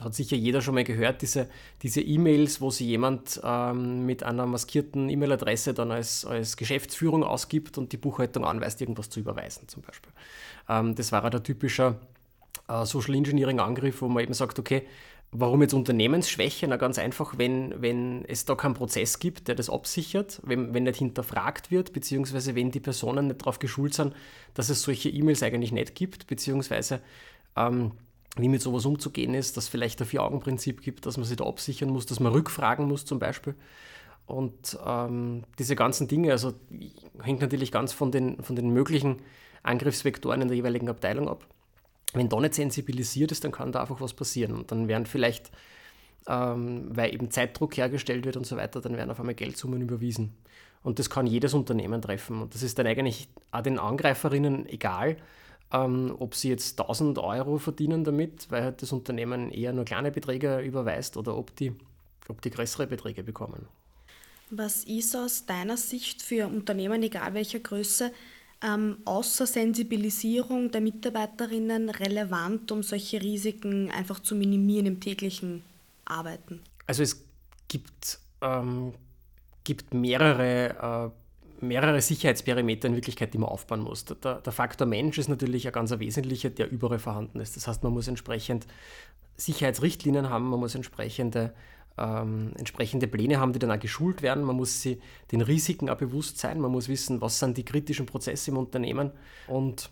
hat 0.04 0.16
sicher 0.16 0.36
jeder 0.36 0.62
schon 0.62 0.76
mal 0.76 0.84
gehört, 0.84 1.22
diese, 1.22 1.48
diese 1.84 2.02
E-Mails, 2.02 2.60
wo 2.60 2.70
sich 2.70 2.88
jemand 2.88 3.40
ähm, 3.44 4.06
mit 4.06 4.24
einer 4.24 4.46
maskierten 4.46 5.10
E-Mail-Adresse 5.10 5.74
dann 5.74 5.92
als, 5.92 6.26
als 6.26 6.58
Geschäftsführung 6.58 7.24
ausgibt 7.24 7.78
und 7.78 7.92
die 7.92 7.98
Buchhaltung 7.98 8.46
anweist, 8.46 8.82
irgendwas 8.82 9.10
zu 9.10 9.20
überweisen 9.20 9.68
zum 9.68 9.84
Beispiel. 9.84 10.12
Ähm, 10.68 10.96
das 10.96 11.12
war 11.12 11.24
ja 11.24 11.30
der 11.30 11.44
typische 11.44 11.96
äh, 12.68 12.86
Social 12.86 13.16
Engineering-Angriff, 13.16 14.02
wo 14.02 14.08
man 14.08 14.24
eben 14.24 14.34
sagt, 14.34 14.58
okay, 14.60 14.88
warum 15.32 15.62
jetzt 15.62 15.74
Unternehmensschwäche? 15.74 16.68
Na 16.68 16.78
ganz 16.78 17.00
einfach, 17.00 17.38
wenn, 17.38 17.82
wenn 17.82 18.26
es 18.26 18.46
da 18.46 18.56
keinen 18.56 18.74
Prozess 18.74 19.20
gibt, 19.20 19.48
der 19.48 19.56
das 19.56 19.70
absichert, 19.70 20.42
wenn, 20.44 20.74
wenn 20.74 20.84
nicht 20.84 20.98
hinterfragt 20.98 21.72
wird, 21.72 21.94
beziehungsweise 21.94 22.56
wenn 22.56 22.72
die 22.72 22.80
Personen 22.80 23.28
nicht 23.28 23.42
darauf 23.42 23.60
geschult 23.60 23.94
sind, 23.94 24.14
dass 24.54 24.70
es 24.70 24.82
solche 24.82 25.10
E-Mails 25.10 25.44
eigentlich 25.44 25.72
nicht 25.72 25.96
gibt, 25.96 26.28
beziehungsweise 26.28 27.02
ähm, 27.56 27.92
wie 28.38 28.50
mit 28.50 28.62
sowas 28.62 28.86
umzugehen 28.86 29.34
ist, 29.34 29.58
dass 29.58 29.68
vielleicht 29.68 30.02
ein 30.02 30.08
Vier-Augen-Prinzip 30.08 30.82
gibt, 30.82 31.06
dass 31.06 31.18
man 31.18 31.26
sich 31.26 31.38
da 31.38 31.46
absichern 31.46 31.90
muss, 31.90 32.06
dass 32.06 32.20
man 32.20 32.32
rückfragen 32.32 32.88
muss 32.88 33.06
zum 33.06 33.20
Beispiel. 33.20 33.56
Und 34.26 34.78
ähm, 34.86 35.44
diese 35.60 35.76
ganzen 35.76 36.08
Dinge, 36.08 36.32
also 36.32 36.54
hängt 37.22 37.42
natürlich 37.42 37.72
ganz 37.72 37.92
von 37.92 38.12
den, 38.12 38.42
von 38.44 38.56
den 38.56 38.70
möglichen 38.70 39.18
Angriffsvektoren 39.64 40.42
in 40.42 40.48
der 40.48 40.56
jeweiligen 40.58 40.90
Abteilung 40.90 41.28
ab. 41.28 41.46
Wenn 42.14 42.30
da 42.30 42.40
nicht 42.40 42.56
sensibilisiert 42.56 43.32
ist, 43.32 43.44
dann 43.44 43.52
kann 43.52 43.72
da 43.72 43.82
einfach 43.82 44.02
was 44.02 44.14
passieren. 44.14 44.54
Und 44.54 44.72
dann 44.72 44.88
werden 44.88 45.06
vielleicht, 45.06 45.52
ähm, 46.28 46.90
weil 46.90 47.14
eben 47.14 47.32
Zeitdruck 47.32 47.78
hergestellt 47.78 48.26
wird 48.26 48.38
und 48.38 48.46
so 48.46 48.58
weiter, 48.58 48.82
dann 48.82 48.98
werden 48.98 49.12
auf 49.12 49.20
einmal 49.20 49.36
Geldsummen 49.36 49.82
überwiesen. 49.82 50.34
Und 50.84 51.00
das 51.00 51.10
kann 51.10 51.28
jedes 51.28 51.54
Unternehmen 51.54 52.02
treffen. 52.02 52.42
Und 52.42 52.56
das 52.56 52.64
ist 52.64 52.78
dann 52.80 52.88
eigentlich 52.88 53.30
auch 53.52 53.62
den 53.62 53.80
Angreiferinnen 53.80 54.68
egal, 54.68 55.18
ähm, 55.72 56.16
ob 56.20 56.36
sie 56.36 56.50
jetzt 56.50 56.80
1000 56.80 57.18
Euro 57.20 57.58
verdienen 57.58 58.04
damit, 58.04 58.50
weil 58.50 58.64
halt 58.64 58.82
das 58.82 58.92
Unternehmen 58.92 59.52
eher 59.52 59.74
nur 59.74 59.86
kleine 59.86 60.12
Beträge 60.12 60.60
überweist 60.60 61.18
oder 61.18 61.38
ob 61.38 61.56
die, 61.56 61.74
ob 62.28 62.42
die 62.42 62.50
größere 62.50 62.88
Beträge 62.88 63.24
bekommen. 63.24 63.68
Was 64.50 64.84
ist 64.84 65.16
aus 65.16 65.46
deiner 65.46 65.78
Sicht 65.78 66.22
für 66.22 66.48
Unternehmen, 66.48 67.02
egal 67.04 67.34
welcher 67.34 67.60
Größe, 67.60 68.12
ähm, 68.64 68.98
außer 69.06 69.48
Sensibilisierung 69.48 70.72
der 70.72 70.82
Mitarbeiterinnen 70.82 71.90
relevant, 71.90 72.72
um 72.72 72.84
solche 72.84 73.22
Risiken 73.22 73.92
einfach 73.92 74.20
zu 74.20 74.36
minimieren 74.36 74.86
im 74.86 75.00
täglichen 75.00 75.64
Arbeiten? 76.06 76.62
Also 76.88 77.04
es 77.04 77.24
gibt, 77.68 78.20
ähm, 78.42 78.94
gibt 79.64 79.94
mehrere 79.94 81.12
äh, 81.12 81.22
mehrere 81.62 82.02
Sicherheitsperimeter 82.02 82.88
in 82.88 82.96
Wirklichkeit, 82.96 83.34
die 83.34 83.38
man 83.38 83.50
aufbauen 83.50 83.82
muss. 83.82 84.06
Der, 84.06 84.36
der 84.36 84.52
Faktor 84.52 84.88
Mensch 84.88 85.18
ist 85.18 85.28
natürlich 85.28 85.68
ein 85.68 85.74
ganz 85.74 85.92
wesentlicher, 85.92 86.50
der 86.50 86.72
überall 86.72 87.00
vorhanden 87.00 87.40
ist. 87.40 87.56
Das 87.56 87.68
heißt, 87.68 87.84
man 87.84 87.94
muss 87.94 88.08
entsprechend 88.08 88.66
Sicherheitsrichtlinien 89.38 90.30
haben, 90.30 90.50
man 90.50 90.60
muss 90.60 90.76
entsprechende, 90.76 91.54
ähm, 91.98 92.52
entsprechende 92.58 93.08
Pläne 93.08 93.40
haben, 93.40 93.54
die 93.54 93.60
dann 93.60 93.72
auch 93.72 93.80
geschult 93.80 94.22
werden. 94.22 94.44
Man 94.44 94.56
muss 94.56 94.82
sich 94.82 95.00
den 95.32 95.42
Risiken 95.42 95.90
auch 95.90 95.98
bewusst 95.98 96.38
sein, 96.38 96.60
man 96.60 96.72
muss 96.72 96.88
wissen, 96.88 97.22
was 97.22 97.40
sind 97.40 97.58
die 97.58 97.66
kritischen 97.66 98.06
Prozesse 98.06 98.52
im 98.52 98.58
Unternehmen 98.58 99.12
und 99.48 99.90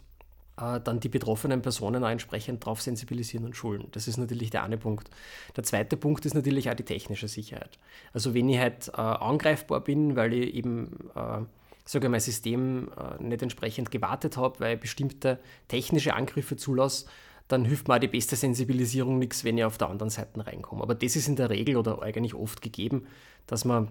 äh, 0.59 0.79
dann 0.79 0.99
die 0.99 1.09
betroffenen 1.09 1.61
Personen 1.61 2.03
auch 2.03 2.09
entsprechend 2.09 2.63
darauf 2.63 2.81
sensibilisieren 2.81 3.45
und 3.45 3.55
schulen. 3.55 3.87
Das 3.91 4.07
ist 4.07 4.17
natürlich 4.17 4.49
der 4.49 4.63
eine 4.63 4.77
Punkt. 4.77 5.09
Der 5.55 5.63
zweite 5.63 5.97
Punkt 5.97 6.25
ist 6.25 6.33
natürlich 6.33 6.69
auch 6.69 6.75
die 6.75 6.83
technische 6.83 7.27
Sicherheit. 7.27 7.77
Also 8.13 8.33
wenn 8.33 8.49
ich 8.49 8.59
halt 8.59 8.89
äh, 8.89 9.01
angreifbar 9.01 9.81
bin, 9.81 10.15
weil 10.15 10.33
ich 10.33 10.53
eben 10.53 11.09
äh, 11.15 11.41
sage 11.85 12.09
mein 12.09 12.19
System 12.19 12.91
äh, 12.97 13.21
nicht 13.23 13.41
entsprechend 13.41 13.89
gewartet 13.89 14.37
habe, 14.37 14.59
weil 14.59 14.75
ich 14.75 14.81
bestimmte 14.81 15.39
technische 15.67 16.13
Angriffe 16.13 16.55
zulasse, 16.55 17.07
dann 17.49 17.65
hilft 17.65 17.87
mir 17.87 17.95
auch 17.95 17.99
die 17.99 18.07
beste 18.07 18.35
Sensibilisierung 18.35 19.19
nichts, 19.19 19.43
wenn 19.43 19.57
ich 19.57 19.65
auf 19.65 19.77
der 19.77 19.89
anderen 19.89 20.09
Seite 20.09 20.45
reinkomme. 20.45 20.83
Aber 20.83 20.95
das 20.95 21.15
ist 21.15 21.27
in 21.27 21.35
der 21.35 21.49
Regel 21.49 21.75
oder 21.75 22.01
eigentlich 22.01 22.35
oft 22.35 22.61
gegeben, 22.61 23.07
dass 23.47 23.65
man 23.65 23.89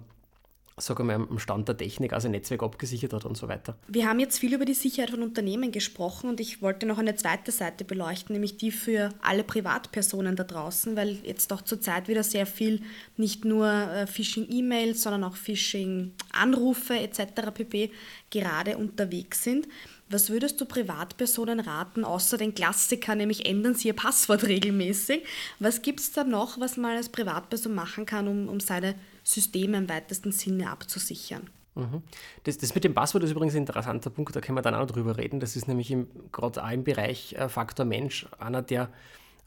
sage 0.81 1.05
mal, 1.05 1.15
am 1.15 1.39
Stand 1.39 1.69
der 1.69 1.77
Technik, 1.77 2.13
also 2.13 2.29
Netzwerk 2.29 2.63
abgesichert 2.63 3.13
hat 3.13 3.25
und 3.25 3.37
so 3.37 3.49
weiter. 3.49 3.77
Wir 3.89 4.07
haben 4.07 4.21
jetzt 4.21 4.39
viel 4.39 4.55
über 4.55 4.65
die 4.65 4.75
Sicherheit 4.75 5.11
von 5.11 5.23
Unternehmen 5.23 5.73
gesprochen 5.73 6.31
und 6.31 6.41
ich 6.41 6.63
wollte 6.63 6.87
noch 6.87 6.99
eine 6.99 7.17
zweite 7.17 7.53
Seite 7.53 7.85
beleuchten, 7.85 8.33
nämlich 8.35 8.57
die 8.57 8.71
für 8.71 9.11
alle 9.21 9.45
Privatpersonen 9.45 10.37
da 10.37 10.45
draußen, 10.45 10.97
weil 10.97 11.19
jetzt 11.25 11.53
auch 11.53 11.63
zurzeit 11.63 12.09
wieder 12.09 12.23
sehr 12.23 12.47
viel 12.47 12.83
nicht 13.17 13.45
nur 13.45 13.69
äh, 13.69 14.07
Phishing-E-Mails, 14.07 15.03
sondern 15.03 15.25
auch 15.25 15.37
Phishing-Anrufe 15.37 16.99
etc. 16.99 17.23
pp. 17.53 17.91
gerade 18.31 18.77
unterwegs 18.77 19.43
sind. 19.43 19.67
Was 20.11 20.31
würdest 20.31 20.61
du 20.61 20.65
Privatpersonen 20.65 21.61
raten, 21.61 22.05
außer 22.05 22.39
den 22.39 22.55
Klassiker, 22.55 23.15
nämlich 23.15 23.47
ändern 23.47 23.75
sie 23.75 23.89
ihr 23.89 23.97
Passwort 23.97 24.45
regelmäßig? 24.49 25.25
Was 25.59 25.83
gibt 25.83 26.01
es 26.01 26.13
da 26.13 26.25
noch, 26.25 26.59
was 26.61 26.77
man 26.77 26.97
als 26.97 27.09
Privatperson 27.09 27.75
machen 27.75 28.07
kann, 28.07 28.29
um, 28.29 28.49
um 28.49 28.61
seine 28.61 28.95
Systeme 29.23 29.77
im 29.77 29.89
weitesten 29.89 30.33
Sinne 30.33 30.71
abzusichern? 30.71 31.51
Mhm. 31.75 32.03
Das, 32.45 32.59
das, 32.59 32.75
mit 32.75 32.85
dem 32.85 32.95
Passwort 32.95 33.23
ist 33.25 33.31
übrigens 33.31 33.55
ein 33.55 33.59
interessanter 33.59 34.11
Punkt, 34.11 34.35
da 34.35 34.41
können 34.41 34.59
wir 34.59 34.63
dann 34.63 34.75
auch 34.75 34.87
drüber 34.87 35.17
reden. 35.17 35.41
Das 35.41 35.55
ist 35.55 35.69
nämlich 35.69 35.95
gerade 36.33 36.65
auch 36.65 36.71
im 36.71 36.85
Bereich 36.85 37.35
äh, 37.35 37.49
Faktor 37.49 37.87
Mensch 37.87 38.27
einer, 38.39 38.63
der 38.63 38.89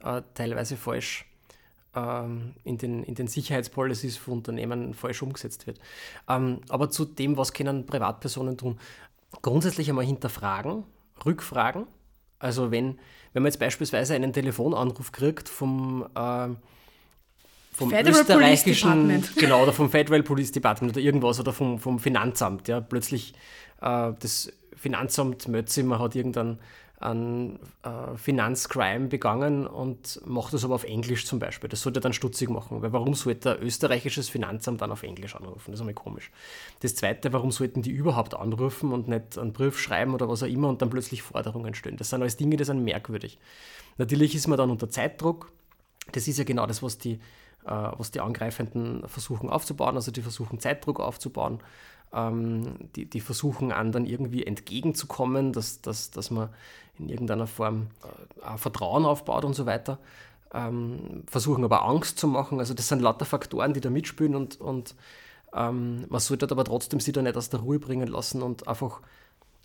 äh, 0.03 0.21
teilweise 0.33 0.77
falsch 0.77 1.25
ähm, 1.93 2.53
in, 2.63 2.77
den, 2.77 3.03
in 3.03 3.15
den 3.15 3.27
Sicherheitspolicies 3.27 4.17
von 4.17 4.35
Unternehmen 4.35 4.93
falsch 4.93 5.21
umgesetzt 5.21 5.67
wird. 5.67 5.79
Ähm, 6.29 6.61
aber 6.69 6.89
zu 6.89 7.03
dem, 7.03 7.35
was 7.35 7.51
können 7.51 7.85
Privatpersonen 7.85 8.57
tun? 8.57 8.79
Grundsätzlich 9.41 9.89
einmal 9.89 10.05
hinterfragen, 10.05 10.83
rückfragen. 11.25 11.87
Also 12.39 12.71
wenn, 12.71 12.99
wenn 13.33 13.43
man 13.43 13.51
jetzt 13.51 13.59
beispielsweise 13.59 14.15
einen 14.15 14.33
Telefonanruf 14.33 15.11
kriegt 15.11 15.47
vom, 15.47 16.05
äh, 16.15 16.49
vom 17.71 17.89
Federal 17.89 18.21
österreichischen, 18.21 19.23
genau, 19.35 19.63
oder 19.63 19.73
vom 19.73 19.89
Federal 19.89 20.23
Police 20.23 20.51
Department 20.51 20.93
oder 20.93 21.01
irgendwas 21.01 21.39
oder 21.39 21.53
vom, 21.53 21.79
vom 21.79 21.99
Finanzamt, 21.99 22.67
ja, 22.67 22.81
plötzlich 22.81 23.33
äh, 23.81 24.11
das 24.19 24.51
Finanzamt 24.75 25.47
man 25.47 25.99
hat 25.99 26.15
irgendeinen 26.15 26.59
an 27.01 27.59
äh, 27.83 28.15
Finanzcrime 28.15 29.07
begangen 29.07 29.67
und 29.67 30.21
macht 30.25 30.53
das 30.53 30.63
aber 30.63 30.75
auf 30.75 30.83
Englisch 30.83 31.25
zum 31.25 31.39
Beispiel. 31.39 31.69
Das 31.69 31.81
sollte 31.81 31.99
er 31.99 32.01
dann 32.01 32.13
stutzig 32.13 32.49
machen, 32.49 32.81
weil 32.81 32.93
warum 32.93 33.13
sollte 33.13 33.57
ein 33.57 33.63
österreichisches 33.63 34.29
Finanzamt 34.29 34.81
dann 34.81 34.91
auf 34.91 35.03
Englisch 35.03 35.35
anrufen? 35.35 35.71
Das 35.71 35.75
ist 35.75 35.81
einmal 35.81 35.93
komisch. 35.93 36.31
Das 36.81 36.95
Zweite, 36.95 37.33
warum 37.33 37.51
sollten 37.51 37.81
die 37.81 37.91
überhaupt 37.91 38.33
anrufen 38.35 38.91
und 38.91 39.07
nicht 39.07 39.37
einen 39.37 39.53
Brief 39.53 39.79
schreiben 39.79 40.13
oder 40.13 40.29
was 40.29 40.43
auch 40.43 40.47
immer 40.47 40.69
und 40.69 40.81
dann 40.81 40.89
plötzlich 40.89 41.21
Forderungen 41.21 41.73
stellen? 41.73 41.97
Das 41.97 42.09
sind 42.09 42.21
alles 42.21 42.37
Dinge, 42.37 42.57
die 42.57 42.63
sind 42.63 42.83
merkwürdig. 42.83 43.39
Natürlich 43.97 44.35
ist 44.35 44.47
man 44.47 44.57
dann 44.57 44.69
unter 44.69 44.89
Zeitdruck. 44.89 45.51
Das 46.11 46.27
ist 46.27 46.37
ja 46.37 46.43
genau 46.43 46.65
das, 46.65 46.81
was 46.81 46.97
die, 46.97 47.19
was 47.69 48.11
die 48.11 48.21
Angreifenden 48.21 49.07
versuchen 49.07 49.49
aufzubauen. 49.49 49.95
Also 49.95 50.11
die 50.11 50.21
versuchen 50.21 50.59
Zeitdruck 50.59 50.99
aufzubauen 50.99 51.59
ähm, 52.13 52.75
die, 52.95 53.05
die 53.05 53.21
versuchen 53.21 53.71
anderen 53.71 54.05
irgendwie 54.05 54.45
entgegenzukommen, 54.45 55.53
dass, 55.53 55.81
dass, 55.81 56.11
dass 56.11 56.31
man 56.31 56.49
in 56.99 57.09
irgendeiner 57.09 57.47
Form 57.47 57.87
äh, 58.43 58.57
Vertrauen 58.57 59.05
aufbaut 59.05 59.45
und 59.45 59.53
so 59.53 59.65
weiter. 59.65 59.99
Ähm, 60.53 61.23
versuchen 61.27 61.63
aber 61.63 61.85
Angst 61.85 62.19
zu 62.19 62.27
machen. 62.27 62.59
Also 62.59 62.73
das 62.73 62.89
sind 62.89 63.01
lauter 63.01 63.25
Faktoren, 63.25 63.73
die 63.73 63.79
da 63.81 63.89
mitspielen 63.89 64.35
und, 64.35 64.59
und 64.59 64.95
ähm, 65.53 66.05
man 66.09 66.19
sollte 66.19 66.49
aber 66.51 66.65
trotzdem 66.65 66.99
sie 66.99 67.13
da 67.13 67.21
nicht 67.21 67.37
aus 67.37 67.49
der 67.49 67.61
Ruhe 67.61 67.79
bringen 67.79 68.07
lassen 68.07 68.41
und 68.41 68.67
einfach, 68.67 68.99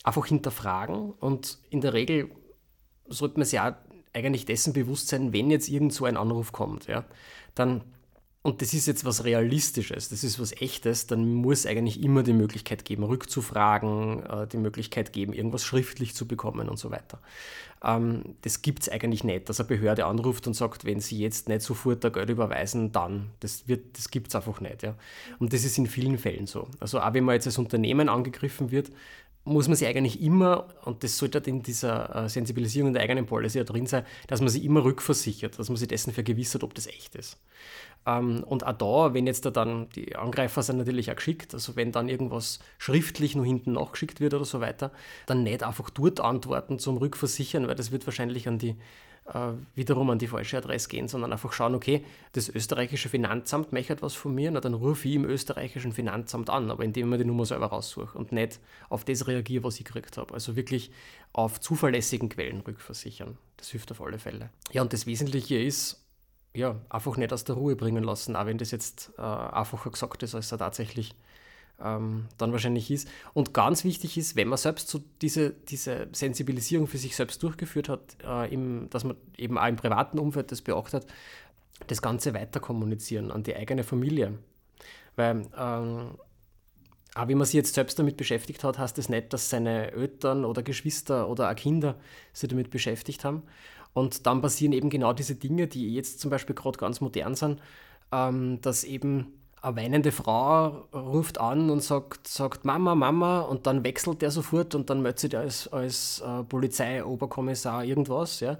einfach 0.04 0.26
hinterfragen. 0.26 1.12
Und 1.18 1.58
in 1.70 1.80
der 1.80 1.92
Regel 1.92 2.30
sollte 3.08 3.38
man 3.38 3.46
sich 3.46 3.58
auch 3.58 3.72
eigentlich 4.12 4.46
dessen 4.46 4.72
bewusst 4.72 5.08
sein, 5.08 5.32
wenn 5.32 5.50
jetzt 5.50 5.68
irgend 5.68 5.92
so 5.92 6.04
ein 6.04 6.16
Anruf 6.16 6.52
kommt, 6.52 6.86
ja, 6.86 7.04
dann 7.56 7.82
und 8.46 8.62
das 8.62 8.72
ist 8.74 8.86
jetzt 8.86 9.04
was 9.04 9.24
Realistisches, 9.24 10.08
das 10.08 10.22
ist 10.22 10.38
was 10.38 10.52
Echtes, 10.52 11.08
dann 11.08 11.34
muss 11.34 11.66
eigentlich 11.66 12.00
immer 12.00 12.22
die 12.22 12.32
Möglichkeit 12.32 12.84
geben, 12.84 13.02
rückzufragen, 13.02 14.24
äh, 14.24 14.46
die 14.46 14.56
Möglichkeit 14.56 15.12
geben, 15.12 15.32
irgendwas 15.32 15.64
schriftlich 15.64 16.14
zu 16.14 16.28
bekommen 16.28 16.68
und 16.68 16.78
so 16.78 16.92
weiter. 16.92 17.18
Ähm, 17.82 18.36
das 18.42 18.62
gibt 18.62 18.82
es 18.82 18.88
eigentlich 18.88 19.24
nicht, 19.24 19.48
dass 19.48 19.58
eine 19.58 19.68
Behörde 19.68 20.06
anruft 20.06 20.46
und 20.46 20.54
sagt, 20.54 20.84
wenn 20.84 21.00
sie 21.00 21.18
jetzt 21.18 21.48
nicht 21.48 21.62
sofort 21.62 22.04
da 22.04 22.08
Geld 22.08 22.30
überweisen, 22.30 22.92
dann. 22.92 23.32
Das, 23.40 23.64
das 23.66 24.10
gibt 24.12 24.28
es 24.28 24.36
einfach 24.36 24.60
nicht. 24.60 24.84
Ja. 24.84 24.94
Und 25.40 25.52
das 25.52 25.64
ist 25.64 25.76
in 25.76 25.88
vielen 25.88 26.16
Fällen 26.16 26.46
so. 26.46 26.68
Also 26.78 27.00
auch 27.00 27.14
wenn 27.14 27.24
man 27.24 27.34
jetzt 27.34 27.48
als 27.48 27.58
Unternehmen 27.58 28.08
angegriffen 28.08 28.70
wird, 28.70 28.92
muss 29.46 29.68
man 29.68 29.76
sich 29.76 29.86
eigentlich 29.86 30.20
immer, 30.20 30.66
und 30.84 31.04
das 31.04 31.16
sollte 31.16 31.38
in 31.38 31.62
dieser 31.62 32.24
äh, 32.24 32.28
Sensibilisierung 32.28 32.92
der 32.92 33.02
eigenen 33.02 33.26
Policy 33.26 33.64
drin 33.64 33.86
sein, 33.86 34.04
dass 34.26 34.40
man 34.40 34.48
sich 34.48 34.64
immer 34.64 34.84
rückversichert, 34.84 35.58
dass 35.58 35.68
man 35.68 35.76
sich 35.76 35.88
dessen 35.88 36.12
vergewissert, 36.12 36.64
ob 36.64 36.74
das 36.74 36.88
echt 36.88 37.14
ist. 37.14 37.38
Ähm, 38.06 38.42
und 38.44 38.66
auch 38.66 38.72
da, 38.72 39.14
wenn 39.14 39.26
jetzt 39.26 39.44
da 39.44 39.50
dann, 39.50 39.88
die 39.90 40.16
Angreifer 40.16 40.62
sind 40.62 40.78
natürlich 40.78 41.10
auch 41.10 41.16
geschickt, 41.16 41.54
also 41.54 41.76
wenn 41.76 41.92
dann 41.92 42.08
irgendwas 42.08 42.58
schriftlich 42.78 43.36
nur 43.36 43.46
hinten 43.46 43.72
nachgeschickt 43.72 44.20
wird 44.20 44.34
oder 44.34 44.44
so 44.44 44.60
weiter, 44.60 44.90
dann 45.26 45.44
nicht 45.44 45.62
einfach 45.62 45.90
dort 45.90 46.20
antworten 46.20 46.78
zum 46.78 46.96
Rückversichern, 46.96 47.68
weil 47.68 47.76
das 47.76 47.92
wird 47.92 48.06
wahrscheinlich 48.06 48.48
an 48.48 48.58
die 48.58 48.76
äh, 49.32 49.52
wiederum 49.74 50.10
an 50.10 50.18
die 50.18 50.26
falsche 50.26 50.58
Adresse 50.58 50.88
gehen, 50.88 51.08
sondern 51.08 51.32
einfach 51.32 51.52
schauen, 51.52 51.74
okay, 51.74 52.04
das 52.32 52.48
österreichische 52.48 53.08
Finanzamt 53.08 53.72
möchte 53.72 54.00
was 54.00 54.14
von 54.14 54.34
mir, 54.34 54.50
na, 54.50 54.60
dann 54.60 54.74
rufe 54.74 55.08
ich 55.08 55.14
im 55.14 55.24
österreichischen 55.24 55.92
Finanzamt 55.92 56.50
an, 56.50 56.70
aber 56.70 56.84
indem 56.84 57.06
ich 57.06 57.10
mir 57.10 57.18
die 57.18 57.24
Nummer 57.24 57.44
selber 57.44 57.66
raussuche 57.66 58.16
und 58.16 58.32
nicht 58.32 58.60
auf 58.88 59.04
das 59.04 59.26
reagiere, 59.26 59.64
was 59.64 59.78
ich 59.78 59.84
gekriegt 59.84 60.16
habe. 60.16 60.32
Also 60.34 60.56
wirklich 60.56 60.90
auf 61.32 61.60
zuverlässigen 61.60 62.28
Quellen 62.28 62.60
rückversichern. 62.60 63.36
Das 63.56 63.68
hilft 63.68 63.90
auf 63.90 64.00
alle 64.00 64.18
Fälle. 64.18 64.50
Ja, 64.72 64.82
und 64.82 64.92
das 64.92 65.06
Wesentliche 65.06 65.58
ist, 65.58 66.04
ja, 66.54 66.76
einfach 66.88 67.16
nicht 67.16 67.32
aus 67.32 67.44
der 67.44 67.56
Ruhe 67.56 67.76
bringen 67.76 68.04
lassen, 68.04 68.36
auch 68.36 68.46
wenn 68.46 68.58
das 68.58 68.70
jetzt 68.70 69.12
äh, 69.18 69.22
einfacher 69.22 69.90
gesagt 69.90 70.22
ist, 70.22 70.34
als 70.34 70.52
er 70.52 70.58
tatsächlich 70.58 71.14
ähm, 71.82 72.26
dann 72.38 72.52
wahrscheinlich 72.52 72.90
ist. 72.90 73.08
Und 73.34 73.54
ganz 73.54 73.84
wichtig 73.84 74.16
ist, 74.16 74.36
wenn 74.36 74.48
man 74.48 74.58
selbst 74.58 74.88
so 74.88 75.00
diese, 75.20 75.50
diese 75.50 76.08
Sensibilisierung 76.12 76.86
für 76.86 76.98
sich 76.98 77.16
selbst 77.16 77.42
durchgeführt 77.42 77.88
hat, 77.88 78.16
äh, 78.24 78.52
im, 78.52 78.88
dass 78.90 79.04
man 79.04 79.16
eben 79.36 79.58
auch 79.58 79.66
im 79.66 79.76
privaten 79.76 80.18
Umfeld 80.18 80.52
das 80.52 80.62
beachtet, 80.62 81.06
das 81.86 82.00
Ganze 82.00 82.34
weiter 82.34 82.60
kommunizieren 82.60 83.30
an 83.30 83.42
die 83.42 83.54
eigene 83.54 83.84
Familie. 83.84 84.38
Weil 85.16 85.46
ähm, 85.56 86.16
auch 87.14 87.28
wenn 87.28 87.38
man 87.38 87.46
sich 87.46 87.54
jetzt 87.54 87.74
selbst 87.74 87.98
damit 87.98 88.16
beschäftigt 88.16 88.62
hat, 88.64 88.78
heißt 88.78 88.98
das 88.98 89.08
nicht, 89.08 89.32
dass 89.32 89.48
seine 89.48 89.92
Eltern 89.92 90.44
oder 90.44 90.62
Geschwister 90.62 91.28
oder 91.28 91.50
auch 91.50 91.56
Kinder 91.56 91.96
sich 92.32 92.48
damit 92.48 92.70
beschäftigt 92.70 93.24
haben. 93.24 93.42
Und 93.94 94.26
dann 94.26 94.42
passieren 94.42 94.72
eben 94.72 94.90
genau 94.90 95.14
diese 95.14 95.34
Dinge, 95.34 95.66
die 95.66 95.94
jetzt 95.94 96.20
zum 96.20 96.30
Beispiel 96.30 96.54
gerade 96.54 96.76
ganz 96.76 97.00
modern 97.00 97.34
sind, 97.34 97.62
ähm, 98.12 98.60
dass 98.60 98.84
eben 98.84 99.32
eine 99.62 99.76
weinende 99.76 100.12
Frau 100.12 100.86
ruft 100.92 101.40
an 101.40 101.70
und 101.70 101.82
sagt, 101.82 102.28
sagt 102.28 102.64
Mama, 102.64 102.94
Mama 102.94 103.40
und 103.40 103.66
dann 103.66 103.84
wechselt 103.84 104.22
der 104.22 104.30
sofort 104.30 104.74
und 104.74 104.90
dann 104.90 105.02
meldet 105.02 105.20
sich 105.20 105.30
der 105.30 105.40
als, 105.40 105.68
als 105.68 106.20
äh, 106.20 106.44
Polizeioberkommissar 106.44 107.84
irgendwas. 107.84 108.40
Ja? 108.40 108.58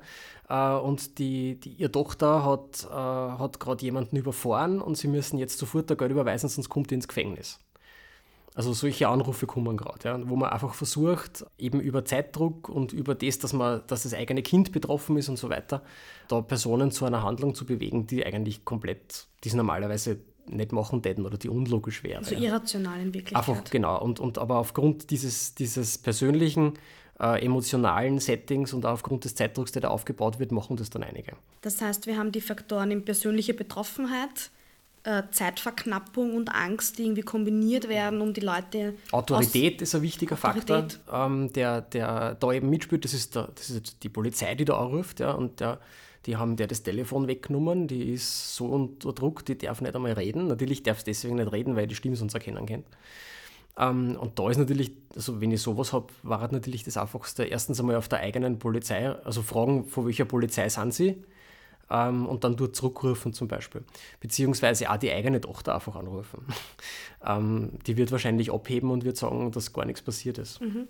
Äh, 0.49 0.79
und 0.81 1.19
die, 1.19 1.61
die, 1.61 1.75
ihre 1.75 1.93
Tochter 1.93 2.45
hat, 2.45 2.87
äh, 2.91 2.95
hat 2.95 3.61
gerade 3.61 3.85
jemanden 3.85 4.17
überfahren 4.17 4.81
und 4.81 4.97
sie 4.97 5.09
müssen 5.09 5.39
jetzt 5.39 5.59
sofort 5.59 5.91
der 5.91 5.97
Geld 5.97 6.11
überweisen, 6.11 6.49
sonst 6.49 6.69
kommt 6.69 6.91
die 6.91 6.95
ins 6.95 7.09
Gefängnis. 7.09 7.61
Also 8.55 8.73
solche 8.73 9.07
Anrufe 9.09 9.47
kommen 9.47 9.77
gerade, 9.77 10.09
ja, 10.09 10.29
wo 10.31 10.35
man 10.35 10.49
einfach 10.49 10.73
versucht, 10.73 11.45
eben 11.59 11.79
über 11.79 12.07
Zeitdruck 12.07 12.71
und 12.71 12.95
über 12.95 13.15
das, 13.15 13.39
dass, 13.39 13.53
man, 13.53 13.83
dass 13.87 14.05
das 14.05 14.15
eigene 14.15 14.43
Kind 14.43 14.73
betroffen 14.73 15.19
ist 15.19 15.29
und 15.29 15.37
so 15.37 15.51
weiter, 15.51 15.83
da 16.29 16.41
Personen 16.41 16.91
zu 16.91 17.05
einer 17.05 17.23
Handlung 17.23 17.55
zu 17.55 17.67
bewegen, 17.67 18.07
die 18.07 18.25
eigentlich 18.25 18.65
komplett, 18.65 19.27
die 19.45 19.51
sie 19.51 19.59
normalerweise 19.59 20.21
nicht 20.49 20.73
machen 20.73 21.03
täten 21.03 21.25
oder 21.25 21.39
die 21.39 21.49
unlogisch 21.49 22.03
wäre. 22.03 22.19
Also 22.19 22.35
irrational 22.35 23.01
in 23.01 23.15
Wirklichkeit. 23.15 23.49
Einfach, 23.49 23.65
genau. 23.71 24.01
Und, 24.03 24.21
und 24.21 24.39
aber 24.39 24.59
aufgrund 24.59 25.11
dieses, 25.11 25.55
dieses 25.55 25.99
persönlichen, 25.99 26.75
äh, 27.21 27.45
emotionalen 27.45 28.19
Settings 28.19 28.73
und 28.73 28.85
aufgrund 28.85 29.25
des 29.25 29.35
Zeitdrucks, 29.35 29.73
der 29.73 29.83
da 29.83 29.89
aufgebaut 29.89 30.39
wird, 30.39 30.53
machen 30.53 30.77
das 30.77 30.91
dann 30.91 31.03
einige. 31.03 31.33
Das 31.63 31.81
heißt, 31.81 32.07
wir 32.07 32.17
haben 32.19 32.33
die 32.33 32.41
Faktoren 32.41 32.91
in 32.91 33.05
persönliche 33.05 33.55
Betroffenheit, 33.55 34.51
äh, 35.05 35.23
Zeitverknappung 35.31 36.35
und 36.35 36.55
Angst, 36.55 36.99
die 36.99 37.05
irgendwie 37.05 37.23
kombiniert 37.23 37.89
werden, 37.89 38.21
um 38.21 38.35
die 38.35 38.41
Leute. 38.41 38.95
Autorität 39.13 39.81
ist 39.81 39.95
ein 39.95 40.03
wichtiger 40.03 40.35
Autorität. 40.35 40.67
Faktor, 40.67 41.27
ähm, 41.27 41.53
der, 41.53 41.81
der 41.81 42.35
da 42.35 42.53
eben 42.53 42.69
mitspielt. 42.69 43.05
Das 43.05 43.15
ist, 43.15 43.35
der, 43.35 43.49
das 43.55 43.71
ist 43.71 44.03
die 44.03 44.09
Polizei, 44.09 44.55
die 44.55 44.65
da 44.65 44.79
anruft, 44.79 45.21
ja, 45.21 45.33
und 45.33 45.61
der, 45.61 45.79
die 46.27 46.37
haben 46.37 46.57
der 46.57 46.67
das 46.67 46.83
Telefon 46.83 47.29
weggenommen, 47.29 47.87
die 47.89 48.13
ist 48.13 48.57
so 48.57 48.67
unter 48.67 49.13
Druck, 49.13 49.45
die 49.45 49.57
darf 49.57 49.81
nicht 49.81 49.95
einmal 49.95 50.13
reden. 50.13 50.49
Natürlich 50.49 50.83
darf 50.83 50.99
sie 50.99 51.07
deswegen 51.07 51.37
nicht 51.37 51.53
reden, 51.53 51.77
weil 51.77 51.87
die 51.87 51.95
Stimme 51.95 52.17
sonst 52.17 52.35
erkennen 52.35 52.67
kann. 52.67 52.85
Ähm, 53.79 54.17
und 54.17 54.39
da 54.39 54.51
ist 54.51 54.59
natürlich, 54.59 54.93
also 55.15 55.41
wenn 55.41 55.53
ich 55.53 55.63
sowas 55.63 55.93
habe, 55.93 56.07
war 56.23 56.41
halt 56.41 56.53
natürlich 56.53 56.83
das 56.83 56.97
Einfachste, 56.97 57.45
erstens 57.45 57.79
einmal 57.79 57.97
auf 57.97 58.09
der 58.09 58.21
eigenen 58.21 58.59
Polizei, 58.59 59.11
also 59.11 59.43
fragen, 59.43 59.87
von 59.87 60.07
welcher 60.07 60.25
Polizei 60.25 60.69
sind 60.69 60.95
sie, 60.95 61.23
ähm, 61.91 62.27
und 62.27 62.43
dann 62.45 62.57
dort 62.57 62.75
zurückrufen 62.75 63.33
zum 63.33 63.49
Beispiel. 63.49 63.85
Beziehungsweise 64.21 64.91
auch 64.91 64.97
die 64.97 65.13
eigene 65.13 65.41
Tochter 65.41 65.75
einfach 65.75 65.95
anrufen. 65.97 66.45
ähm, 67.25 67.73
die 67.87 67.97
wird 67.97 68.11
wahrscheinlich 68.11 68.53
abheben 68.53 68.91
und 68.91 69.05
wird 69.05 69.17
sagen, 69.17 69.53
dass 69.53 69.73
gar 69.73 69.85
nichts 69.85 70.03
passiert 70.03 70.39
ist. 70.39 70.61
Mhm. 70.61 70.89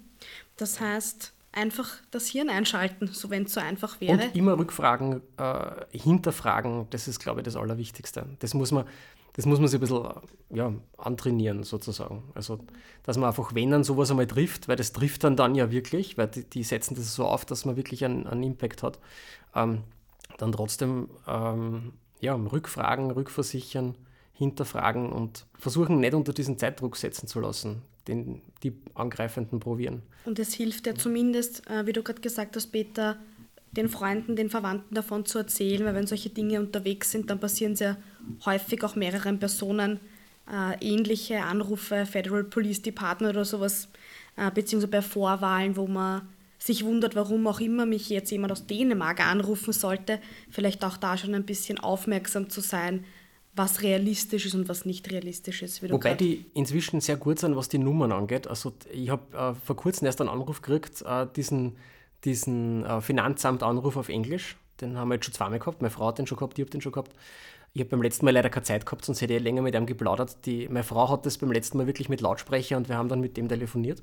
Das 0.56 0.80
heißt, 0.80 1.34
einfach 1.56 1.88
das 2.10 2.26
Hirn 2.28 2.50
einschalten, 2.50 3.08
so 3.08 3.30
wenn 3.30 3.44
es 3.44 3.54
so 3.54 3.60
einfach 3.60 4.00
wäre. 4.00 4.26
Und 4.26 4.36
immer 4.36 4.58
Rückfragen, 4.58 5.22
äh, 5.38 5.86
hinterfragen, 5.90 6.86
das 6.90 7.08
ist, 7.08 7.18
glaube 7.18 7.40
ich, 7.40 7.44
das 7.44 7.56
Allerwichtigste. 7.56 8.26
Das 8.38 8.54
muss 8.54 8.72
man, 8.72 8.84
das 9.32 9.46
muss 9.46 9.58
man 9.58 9.68
sich 9.68 9.78
ein 9.78 9.80
bisschen 9.80 10.04
ja, 10.50 10.72
antrainieren, 10.98 11.62
sozusagen. 11.62 12.22
Also, 12.34 12.58
dass 13.02 13.16
man 13.16 13.28
einfach, 13.28 13.54
wenn 13.54 13.70
dann 13.70 13.84
sowas 13.84 14.10
einmal 14.10 14.26
trifft, 14.26 14.68
weil 14.68 14.76
das 14.76 14.92
trifft 14.92 15.24
dann 15.24 15.36
dann 15.36 15.54
ja 15.54 15.70
wirklich, 15.70 16.18
weil 16.18 16.28
die, 16.28 16.44
die 16.44 16.62
setzen 16.62 16.94
das 16.94 17.14
so 17.14 17.24
auf, 17.24 17.44
dass 17.44 17.64
man 17.64 17.76
wirklich 17.76 18.04
einen, 18.04 18.26
einen 18.26 18.42
Impact 18.42 18.82
hat, 18.82 18.98
ähm, 19.54 19.82
dann 20.38 20.52
trotzdem 20.52 21.08
ähm, 21.26 21.94
ja, 22.20 22.34
Rückfragen, 22.34 23.10
rückversichern, 23.10 23.96
hinterfragen 24.32 25.10
und 25.10 25.46
versuchen 25.58 26.00
nicht 26.00 26.12
unter 26.12 26.34
diesen 26.34 26.58
Zeitdruck 26.58 26.96
setzen 26.96 27.26
zu 27.26 27.40
lassen, 27.40 27.82
den 28.08 28.42
die 28.62 28.72
Angreifenden 28.94 29.60
probieren. 29.60 30.02
Und 30.24 30.38
es 30.38 30.54
hilft 30.54 30.86
ja 30.86 30.94
zumindest, 30.94 31.68
äh, 31.68 31.86
wie 31.86 31.92
du 31.92 32.02
gerade 32.02 32.20
gesagt 32.20 32.56
hast, 32.56 32.68
Peter, 32.68 33.18
den 33.72 33.88
Freunden, 33.88 34.36
den 34.36 34.48
Verwandten 34.48 34.94
davon 34.94 35.26
zu 35.26 35.38
erzählen, 35.38 35.84
weil 35.84 35.94
wenn 35.94 36.06
solche 36.06 36.30
Dinge 36.30 36.60
unterwegs 36.60 37.10
sind, 37.10 37.30
dann 37.30 37.40
passieren 37.40 37.76
sehr 37.76 37.96
häufig 38.44 38.82
auch 38.84 38.96
mehreren 38.96 39.38
Personen 39.38 40.00
äh, 40.50 40.76
ähnliche 40.80 41.42
Anrufe, 41.42 42.06
Federal 42.06 42.44
Police 42.44 42.82
Department 42.82 43.34
oder 43.34 43.44
sowas, 43.44 43.88
äh, 44.36 44.50
beziehungsweise 44.50 44.90
bei 44.90 45.02
Vorwahlen, 45.02 45.76
wo 45.76 45.86
man 45.86 46.22
sich 46.58 46.84
wundert, 46.84 47.14
warum 47.14 47.46
auch 47.46 47.60
immer 47.60 47.86
mich 47.86 48.08
jetzt 48.08 48.30
jemand 48.30 48.52
aus 48.52 48.66
Dänemark 48.66 49.20
anrufen 49.20 49.72
sollte, 49.72 50.20
vielleicht 50.50 50.84
auch 50.84 50.96
da 50.96 51.18
schon 51.18 51.34
ein 51.34 51.44
bisschen 51.44 51.78
aufmerksam 51.78 52.48
zu 52.48 52.60
sein, 52.60 53.04
was 53.56 53.82
realistisch 53.82 54.46
ist 54.46 54.54
und 54.54 54.68
was 54.68 54.84
nicht 54.84 55.10
realistisch 55.10 55.62
ist. 55.62 55.82
Wobei 55.82 56.14
die 56.14 56.44
inzwischen 56.52 57.00
sehr 57.00 57.16
gut 57.16 57.38
sind, 57.38 57.56
was 57.56 57.68
die 57.68 57.78
Nummern 57.78 58.12
angeht. 58.12 58.46
Also 58.46 58.74
ich 58.92 59.08
habe 59.08 59.36
äh, 59.36 59.54
vor 59.54 59.76
kurzem 59.76 60.06
erst 60.06 60.20
einen 60.20 60.28
Anruf 60.28 60.60
gekriegt, 60.60 61.02
äh, 61.02 61.26
diesen, 61.34 61.76
diesen 62.24 62.84
äh, 62.84 63.00
Finanzamt-Anruf 63.00 63.96
auf 63.96 64.10
Englisch. 64.10 64.56
Den 64.80 64.98
haben 64.98 65.08
wir 65.08 65.14
jetzt 65.14 65.24
schon 65.24 65.34
zweimal 65.34 65.58
gehabt. 65.58 65.80
Meine 65.80 65.90
Frau 65.90 66.08
hat 66.08 66.18
den 66.18 66.26
schon 66.26 66.36
gehabt, 66.36 66.58
ich 66.58 66.62
habe 66.62 66.70
den 66.70 66.82
schon 66.82 66.92
gehabt. 66.92 67.12
Ich 67.72 67.80
habe 67.80 67.90
beim 67.90 68.02
letzten 68.02 68.24
Mal 68.26 68.32
leider 68.32 68.50
keine 68.50 68.64
Zeit 68.64 68.86
gehabt, 68.86 69.04
sonst 69.04 69.20
hätte 69.20 69.34
ich 69.34 69.42
länger 69.42 69.62
mit 69.62 69.74
ihm 69.74 69.86
geplaudert. 69.86 70.36
Die, 70.44 70.68
meine 70.68 70.84
Frau 70.84 71.10
hat 71.10 71.26
das 71.26 71.38
beim 71.38 71.52
letzten 71.52 71.78
Mal 71.78 71.86
wirklich 71.86 72.08
mit 72.08 72.20
Lautsprecher 72.20 72.76
und 72.76 72.88
wir 72.88 72.96
haben 72.96 73.08
dann 73.08 73.20
mit 73.20 73.36
dem 73.36 73.48
telefoniert. 73.48 74.02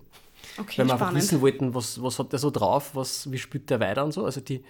Okay, 0.57 0.57
weil 0.57 0.65
wir 0.65 0.71
spannend. 0.73 0.91
einfach 0.91 1.15
wissen 1.15 1.41
wollten, 1.41 1.73
was, 1.73 2.01
was 2.01 2.19
hat 2.19 2.31
der 2.31 2.39
so 2.39 2.51
drauf, 2.51 2.91
was, 2.95 3.31
wie 3.31 3.37
spielt 3.37 3.69
der 3.69 3.79
weiter 3.79 4.03
und 4.03 4.11
so. 4.11 4.25
Also 4.25 4.41
die, 4.41 4.63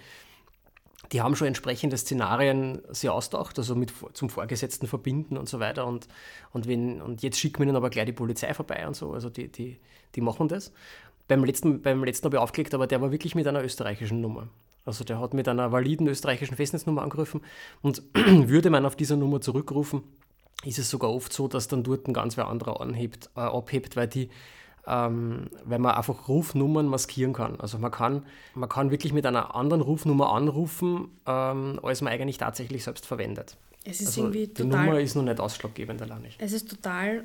die 1.14 1.20
haben 1.20 1.36
schon 1.36 1.46
entsprechende 1.46 1.96
Szenarien 1.96 2.82
sehr 2.88 3.14
ausgedacht, 3.14 3.56
also 3.56 3.76
mit 3.76 3.92
zum 4.14 4.28
Vorgesetzten 4.28 4.88
verbinden 4.88 5.36
und 5.36 5.48
so 5.48 5.60
weiter. 5.60 5.86
Und, 5.86 6.08
und, 6.52 6.66
wenn, 6.66 7.00
und 7.00 7.22
jetzt 7.22 7.38
schicken 7.38 7.60
wir 7.60 7.68
ihnen 7.68 7.76
aber 7.76 7.88
gleich 7.88 8.06
die 8.06 8.12
Polizei 8.12 8.52
vorbei 8.52 8.84
und 8.84 8.96
so. 8.96 9.12
Also 9.12 9.30
die, 9.30 9.46
die, 9.46 9.78
die 10.16 10.20
machen 10.20 10.48
das. 10.48 10.72
Beim 11.28 11.44
letzten, 11.44 11.82
beim 11.82 12.02
letzten 12.02 12.24
habe 12.24 12.36
ich 12.36 12.42
aufgelegt, 12.42 12.74
aber 12.74 12.88
der 12.88 13.00
war 13.00 13.12
wirklich 13.12 13.36
mit 13.36 13.46
einer 13.46 13.62
österreichischen 13.62 14.20
Nummer. 14.20 14.48
Also 14.84 15.04
der 15.04 15.20
hat 15.20 15.34
mit 15.34 15.46
einer 15.46 15.70
validen 15.70 16.08
österreichischen 16.08 16.56
Festnetznummer 16.56 17.02
angerufen 17.02 17.42
und 17.80 18.02
würde 18.14 18.70
man 18.70 18.84
auf 18.84 18.96
dieser 18.96 19.16
Nummer 19.16 19.40
zurückrufen, 19.40 20.02
ist 20.64 20.80
es 20.80 20.90
sogar 20.90 21.14
oft 21.14 21.32
so, 21.32 21.46
dass 21.46 21.68
dann 21.68 21.84
dort 21.84 22.08
ein 22.08 22.12
ganz 22.12 22.36
wer 22.36 22.48
anderer 22.48 22.80
anhebt, 22.80 23.30
äh, 23.36 23.40
abhebt, 23.40 23.94
weil 23.94 24.08
die 24.08 24.30
ähm, 24.86 25.50
weil 25.64 25.78
man 25.78 25.94
einfach 25.94 26.28
Rufnummern 26.28 26.86
maskieren 26.86 27.32
kann. 27.32 27.58
Also 27.60 27.78
man 27.78 27.90
kann, 27.90 28.24
man 28.54 28.68
kann 28.68 28.90
wirklich 28.90 29.12
mit 29.12 29.26
einer 29.26 29.54
anderen 29.54 29.80
Rufnummer 29.80 30.30
anrufen, 30.32 31.08
ähm, 31.26 31.80
als 31.82 32.02
man 32.02 32.12
eigentlich 32.12 32.38
tatsächlich 32.38 32.84
selbst 32.84 33.06
verwendet. 33.06 33.56
Es 33.84 34.00
ist 34.00 34.08
also 34.08 34.22
irgendwie 34.22 34.46
die 34.46 34.54
total, 34.54 34.86
Nummer 34.86 35.00
ist 35.00 35.14
noch 35.14 35.22
nicht 35.22 35.40
ausschlaggebend 35.40 36.00
allein 36.02 36.22
nicht. 36.22 36.40
Es 36.40 36.52
ist 36.52 36.70
total 36.70 37.24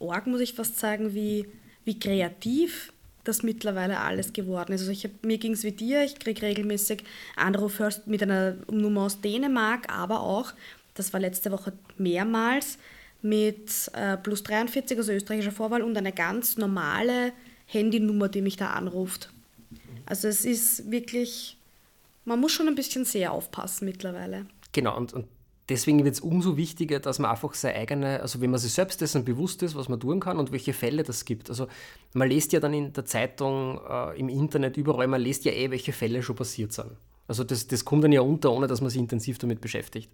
arg, 0.00 0.26
muss 0.26 0.40
ich 0.40 0.54
fast 0.54 0.78
sagen, 0.78 1.14
wie, 1.14 1.46
wie 1.84 1.98
kreativ 1.98 2.92
das 3.24 3.42
mittlerweile 3.42 4.00
alles 4.00 4.32
geworden 4.32 4.72
ist. 4.72 4.80
Also 4.80 4.92
ich 4.92 5.04
hab, 5.04 5.24
mir 5.24 5.38
ging 5.38 5.52
es 5.52 5.62
wie 5.62 5.72
dir, 5.72 6.02
ich 6.04 6.18
kriege 6.18 6.42
regelmäßig 6.42 7.04
Anrufe 7.36 7.90
mit 8.06 8.22
einer 8.22 8.56
Nummer 8.70 9.02
aus 9.02 9.20
Dänemark, 9.20 9.92
aber 9.92 10.20
auch, 10.20 10.52
das 10.94 11.12
war 11.12 11.20
letzte 11.20 11.52
Woche 11.52 11.72
mehrmals, 11.98 12.78
mit 13.22 13.90
äh, 13.94 14.16
plus 14.16 14.42
43, 14.42 14.98
also 14.98 15.12
österreichischer 15.12 15.52
Vorwahl, 15.52 15.82
und 15.82 15.96
eine 15.96 16.12
ganz 16.12 16.56
normale 16.56 17.32
Handynummer, 17.66 18.28
die 18.28 18.42
mich 18.42 18.56
da 18.56 18.70
anruft. 18.70 19.30
Also 20.06 20.28
es 20.28 20.44
ist 20.44 20.90
wirklich, 20.90 21.56
man 22.24 22.40
muss 22.40 22.52
schon 22.52 22.68
ein 22.68 22.74
bisschen 22.74 23.04
sehr 23.04 23.32
aufpassen 23.32 23.84
mittlerweile. 23.84 24.46
Genau, 24.72 24.96
und, 24.96 25.12
und 25.12 25.26
deswegen 25.68 26.04
wird 26.04 26.14
es 26.14 26.20
umso 26.20 26.56
wichtiger, 26.56 26.98
dass 26.98 27.18
man 27.18 27.30
einfach 27.30 27.54
seine 27.54 27.76
eigene, 27.76 28.20
also 28.20 28.40
wenn 28.40 28.50
man 28.50 28.58
sich 28.58 28.72
selbst 28.72 29.00
dessen 29.00 29.24
bewusst 29.24 29.62
ist, 29.62 29.76
was 29.76 29.88
man 29.88 30.00
tun 30.00 30.20
kann 30.20 30.38
und 30.38 30.52
welche 30.52 30.72
Fälle 30.72 31.02
das 31.02 31.24
gibt. 31.24 31.48
Also 31.48 31.68
man 32.12 32.28
liest 32.28 32.52
ja 32.52 32.60
dann 32.60 32.74
in 32.74 32.92
der 32.92 33.04
Zeitung, 33.06 33.80
äh, 33.88 34.18
im 34.18 34.28
Internet, 34.28 34.76
überall, 34.76 35.06
man 35.06 35.20
liest 35.20 35.44
ja 35.44 35.52
eh, 35.52 35.70
welche 35.70 35.92
Fälle 35.92 36.22
schon 36.22 36.36
passiert 36.36 36.72
sind. 36.72 36.90
Also 37.28 37.44
das, 37.44 37.68
das 37.68 37.84
kommt 37.84 38.02
dann 38.02 38.10
ja 38.10 38.22
unter, 38.22 38.50
ohne 38.50 38.66
dass 38.66 38.80
man 38.80 38.90
sich 38.90 39.00
intensiv 39.00 39.38
damit 39.38 39.60
beschäftigt. 39.60 40.10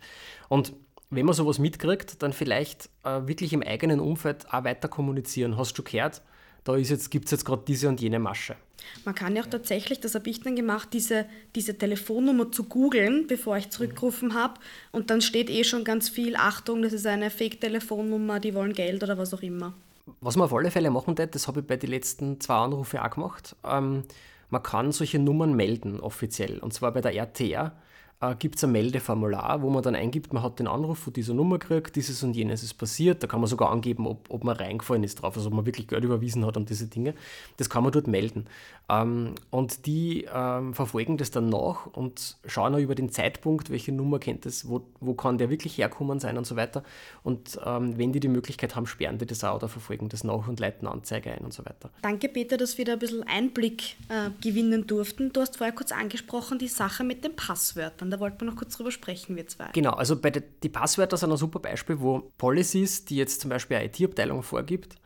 Und 0.51 0.75
wenn 1.11 1.27
man 1.27 1.35
sowas 1.35 1.59
mitkriegt, 1.59 2.23
dann 2.23 2.33
vielleicht 2.33 2.91
äh, 3.05 3.27
wirklich 3.27 3.53
im 3.53 3.63
eigenen 3.63 4.01
Umfeld 4.01 4.53
auch 4.53 4.65
weiter 4.65 4.89
kommunizieren. 4.89 5.57
Hast 5.57 5.79
du 5.79 5.83
gehört, 5.83 6.23
da 6.65 6.77
jetzt, 6.77 7.11
gibt 7.11 7.27
es 7.27 7.31
jetzt 7.31 7.45
gerade 7.45 7.63
diese 7.67 7.89
und 7.89 8.01
jene 8.01 8.19
Masche. 8.19 8.57
Man 9.05 9.15
kann 9.15 9.37
ja 9.37 9.43
auch 9.43 9.47
tatsächlich, 9.47 10.01
das 10.01 10.15
habe 10.15 10.29
ich 10.29 10.41
dann 10.41 10.57
gemacht, 10.57 10.89
diese, 10.93 11.27
diese 11.55 11.77
Telefonnummer 11.79 12.51
zu 12.51 12.65
googeln, 12.65 13.27
bevor 13.27 13.57
ich 13.57 13.71
zurückgerufen 13.71 14.35
habe. 14.35 14.55
Und 14.93 15.11
dann 15.11 15.21
steht 15.21 15.49
eh 15.49 15.65
schon 15.65 15.85
ganz 15.85 16.09
viel, 16.09 16.37
Achtung, 16.37 16.83
das 16.83 16.93
ist 16.93 17.07
eine 17.07 17.31
Fake-Telefonnummer, 17.31 18.41
die 18.41 18.55
wollen 18.55 18.73
Geld 18.73 19.03
oder 19.03 19.17
was 19.17 19.33
auch 19.33 19.43
immer. 19.43 19.75
Was 20.21 20.37
man 20.37 20.47
auf 20.47 20.55
alle 20.55 20.71
Fälle 20.71 20.91
machen 20.91 21.17
wird, 21.19 21.35
das 21.35 21.49
habe 21.49 21.61
ich 21.61 21.67
bei 21.67 21.77
den 21.77 21.91
letzten 21.91 22.41
zwei 22.41 22.55
Anrufen 22.55 22.99
auch 22.99 23.11
gemacht. 23.11 23.57
Ähm, 23.65 24.03
man 24.51 24.63
kann 24.63 24.93
solche 24.93 25.19
Nummern 25.19 25.55
melden 25.55 26.01
offiziell. 26.01 26.59
Und 26.59 26.73
zwar 26.73 26.93
bei 26.93 27.01
der 27.01 27.15
RTR 27.15 27.73
äh, 28.21 28.35
gibt 28.39 28.57
es 28.57 28.65
ein 28.65 28.73
Meldeformular, 28.73 29.63
wo 29.63 29.71
man 29.71 29.83
dann 29.83 29.95
eingibt, 29.95 30.33
man 30.33 30.43
hat 30.43 30.59
den 30.59 30.67
Anruf 30.67 30.99
von 30.99 31.13
dieser 31.13 31.35
Nummer 31.35 31.59
gekriegt, 31.59 31.97
dieses 31.97 32.23
und 32.23 32.35
jenes 32.35 32.63
ist 32.63 32.75
passiert. 32.75 33.23
Da 33.23 33.27
kann 33.27 33.41
man 33.41 33.49
sogar 33.49 33.71
angeben, 33.71 34.07
ob, 34.07 34.31
ob 34.31 34.45
man 34.45 34.57
reingefallen 34.57 35.05
ist 35.05 35.17
drauf, 35.17 35.37
also 35.37 35.49
ob 35.49 35.55
man 35.55 35.67
wirklich 35.67 35.89
Geld 35.89 36.05
überwiesen 36.05 36.45
hat 36.47 36.57
und 36.57 36.71
diese 36.71 36.87
Dinge. 36.87 37.15
Das 37.59 37.69
kann 37.69 37.83
man 37.83 37.93
dort 37.93 38.07
melden. 38.07 38.47
Ähm, 38.89 39.35
und 39.51 39.87
die 39.87 40.27
ähm, 40.33 40.73
verfolgen 40.73 41.17
das 41.17 41.31
dann 41.31 41.49
nach 41.49 41.87
und 41.87 42.37
schauen 42.47 42.75
auch 42.75 42.79
über 42.79 42.95
den 42.95 43.11
Zeitpunkt, 43.11 43.71
welche 43.71 43.93
Nummer 43.93 44.19
kennt 44.19 44.47
es, 44.47 44.69
wo, 44.69 44.83
wo 45.01 45.15
kann 45.15 45.39
der 45.39 45.51
wirklich 45.51 45.77
herkommen 45.77 46.21
sein 46.21 46.39
und 46.39 46.47
so 46.47 46.57
weiter. 46.57 46.85
Und 47.25 47.59
ähm, 47.65 47.99
wenn 47.99 48.13
die 48.13 48.21
die 48.21 48.29
Möglichkeit 48.29 48.77
haben, 48.77 48.87
sperren 48.87 49.19
die 49.19 49.27
das 49.27 49.43
auch 49.43 49.57
oder 49.57 49.69
verfolgen 49.69 50.09
das 50.09 50.23
nach 50.23 50.47
und 50.47 50.61
leiten 50.61 50.87
Anzeige 50.87 51.33
ein 51.33 51.41
und 51.45 51.53
so 51.53 51.65
weiter. 51.67 51.91
Danke, 52.03 52.29
Peter, 52.29 52.57
dass 52.57 52.79
wir 52.79 52.85
da 52.85 52.93
ein 52.93 52.99
bisschen 52.99 53.25
Einblick 53.25 53.97
äh, 54.09 54.31
gewinnen 54.41 54.87
durften. 54.87 55.33
Du 55.33 55.41
hast 55.41 55.57
vorher 55.57 55.75
kurz 55.75 55.91
angesprochen, 55.91 56.59
die 56.59 56.69
Sache 56.69 57.03
mit 57.03 57.25
den 57.25 57.35
Passwörtern. 57.35 58.06
Da 58.11 58.21
wollten 58.21 58.41
wir 58.41 58.47
noch 58.47 58.57
kurz 58.57 58.77
drüber 58.77 58.91
sprechen, 58.91 59.37
wir 59.37 59.47
zwei. 59.47 59.71
Genau, 59.73 59.93
also 59.93 60.21
bei 60.21 60.31
de, 60.31 60.43
die 60.63 60.69
Passwörter 60.69 61.17
sind 61.17 61.31
ein 61.31 61.37
super 61.37 61.59
Beispiel, 61.59 62.01
wo 62.01 62.33
Policies, 62.39 63.05
die 63.05 63.17
jetzt 63.17 63.41
zum 63.41 63.51
Beispiel 63.51 63.77
eine 63.77 63.87
IT-Abteilung 63.87 64.43
vorgibt, 64.43 64.97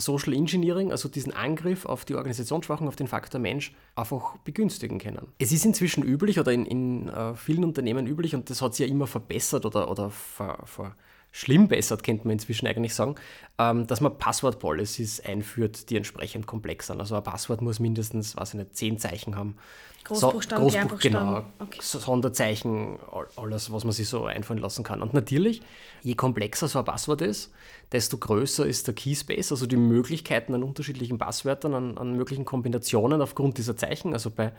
Social 0.00 0.32
Engineering, 0.32 0.90
also 0.90 1.08
diesen 1.08 1.32
Angriff 1.32 1.86
auf 1.86 2.04
die 2.04 2.14
Organisationsschwachen, 2.14 2.88
auf 2.88 2.96
den 2.96 3.06
Faktor 3.06 3.40
Mensch, 3.40 3.72
einfach 3.94 4.38
begünstigen 4.38 4.98
können. 4.98 5.28
Es 5.38 5.52
ist 5.52 5.64
inzwischen 5.64 6.02
üblich 6.02 6.40
oder 6.40 6.52
in, 6.52 6.66
in 6.66 7.08
uh, 7.10 7.34
vielen 7.34 7.64
Unternehmen 7.64 8.06
üblich 8.06 8.34
und 8.34 8.50
das 8.50 8.62
hat 8.62 8.74
sich 8.74 8.86
ja 8.86 8.92
immer 8.92 9.06
verbessert 9.06 9.66
oder, 9.66 9.90
oder 9.90 10.10
ver, 10.10 10.58
ver, 10.64 10.96
schlimm 11.32 11.68
bessert, 11.68 12.02
könnte 12.02 12.26
man 12.26 12.32
inzwischen 12.32 12.66
eigentlich 12.66 12.94
sagen, 12.94 13.14
ähm, 13.58 13.86
dass 13.86 14.00
man 14.00 14.18
Passwort-Policies 14.18 15.20
einführt, 15.20 15.90
die 15.90 15.96
entsprechend 15.96 16.46
komplex 16.46 16.88
sind. 16.88 17.00
Also 17.00 17.16
ein 17.16 17.22
Passwort 17.22 17.62
muss 17.62 17.78
mindestens, 17.78 18.36
weiß 18.36 18.50
ich 18.50 18.54
nicht, 18.54 18.76
zehn 18.76 18.98
Zeichen 18.98 19.36
haben. 19.36 19.56
Großbuchstaben, 20.04 20.70
so, 20.70 20.78
Großbuch, 20.78 20.98
genau, 20.98 21.44
okay. 21.58 21.78
Sonderzeichen, 21.82 22.98
alles, 23.36 23.70
was 23.70 23.84
man 23.84 23.92
sich 23.92 24.08
so 24.08 24.24
einfallen 24.24 24.58
lassen 24.58 24.82
kann. 24.82 25.02
Und 25.02 25.12
natürlich, 25.12 25.60
je 26.02 26.14
komplexer 26.14 26.68
so 26.68 26.78
ein 26.78 26.84
Passwort 26.86 27.20
ist, 27.20 27.52
desto 27.92 28.16
größer 28.16 28.64
ist 28.66 28.86
der 28.86 28.94
Keyspace, 28.94 29.52
also 29.52 29.66
die 29.66 29.76
Möglichkeiten 29.76 30.54
an 30.54 30.62
unterschiedlichen 30.62 31.18
Passwörtern, 31.18 31.74
an, 31.74 31.98
an 31.98 32.16
möglichen 32.16 32.46
Kombinationen 32.46 33.20
aufgrund 33.20 33.58
dieser 33.58 33.76
Zeichen. 33.76 34.14
Also 34.14 34.30
bei 34.30 34.52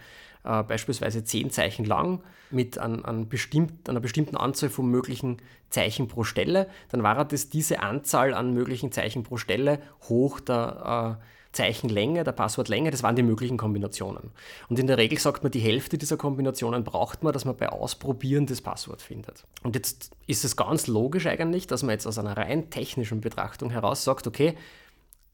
äh, 0.44 0.64
beispielsweise 0.64 1.24
zehn 1.24 1.52
Zeichen 1.52 1.86
lang 1.86 2.24
mit 2.50 2.78
an, 2.78 3.06
an 3.06 3.30
bestimmt, 3.30 3.90
einer 3.90 4.00
bestimmten 4.00 4.38
Anzahl 4.38 4.70
von 4.70 4.90
möglichen 4.90 5.38
Zeichen 5.70 6.08
pro 6.08 6.24
Stelle, 6.24 6.68
dann 6.90 7.04
war 7.04 7.24
das 7.26 7.50
diese 7.50 7.82
Anzahl 7.82 8.34
an 8.34 8.54
möglichen 8.54 8.92
Zeichen 8.92 9.24
pro 9.24 9.38
Stelle 9.38 9.80
hoch 10.10 10.40
der 10.40 11.18
äh, 11.20 11.26
Zeichenlänge, 11.52 12.24
der 12.24 12.32
Passwortlänge, 12.32 12.92
das 12.92 13.04
waren 13.04 13.16
die 13.16 13.24
möglichen 13.24 13.58
Kombinationen. 13.58 14.32
Und 14.70 14.80
in 14.80 14.88
der 14.88 14.98
Regel 14.98 15.20
sagt 15.20 15.44
man, 15.44 15.52
die 15.52 15.60
Hälfte 15.60 15.98
dieser 15.98 16.16
Kombinationen 16.16 16.84
braucht 16.84 17.24
man, 17.24 17.34
dass 17.34 17.44
man 17.44 17.58
bei 17.58 17.68
Ausprobieren 17.68 18.46
das 18.46 18.62
Passwort 18.62 19.02
findet. 19.02 19.44
Und 19.62 19.76
jetzt 19.76 20.12
ist 20.28 20.46
es 20.46 20.56
ganz 20.56 20.88
logisch 20.88 21.28
eigentlich, 21.28 21.68
dass 21.68 21.84
man 21.84 21.92
jetzt 21.92 22.08
aus 22.08 22.18
einer 22.18 22.38
rein 22.38 22.70
technischen 22.70 23.20
Betrachtung 23.20 23.70
heraus 23.70 24.04
sagt, 24.06 24.28
okay, 24.28 24.56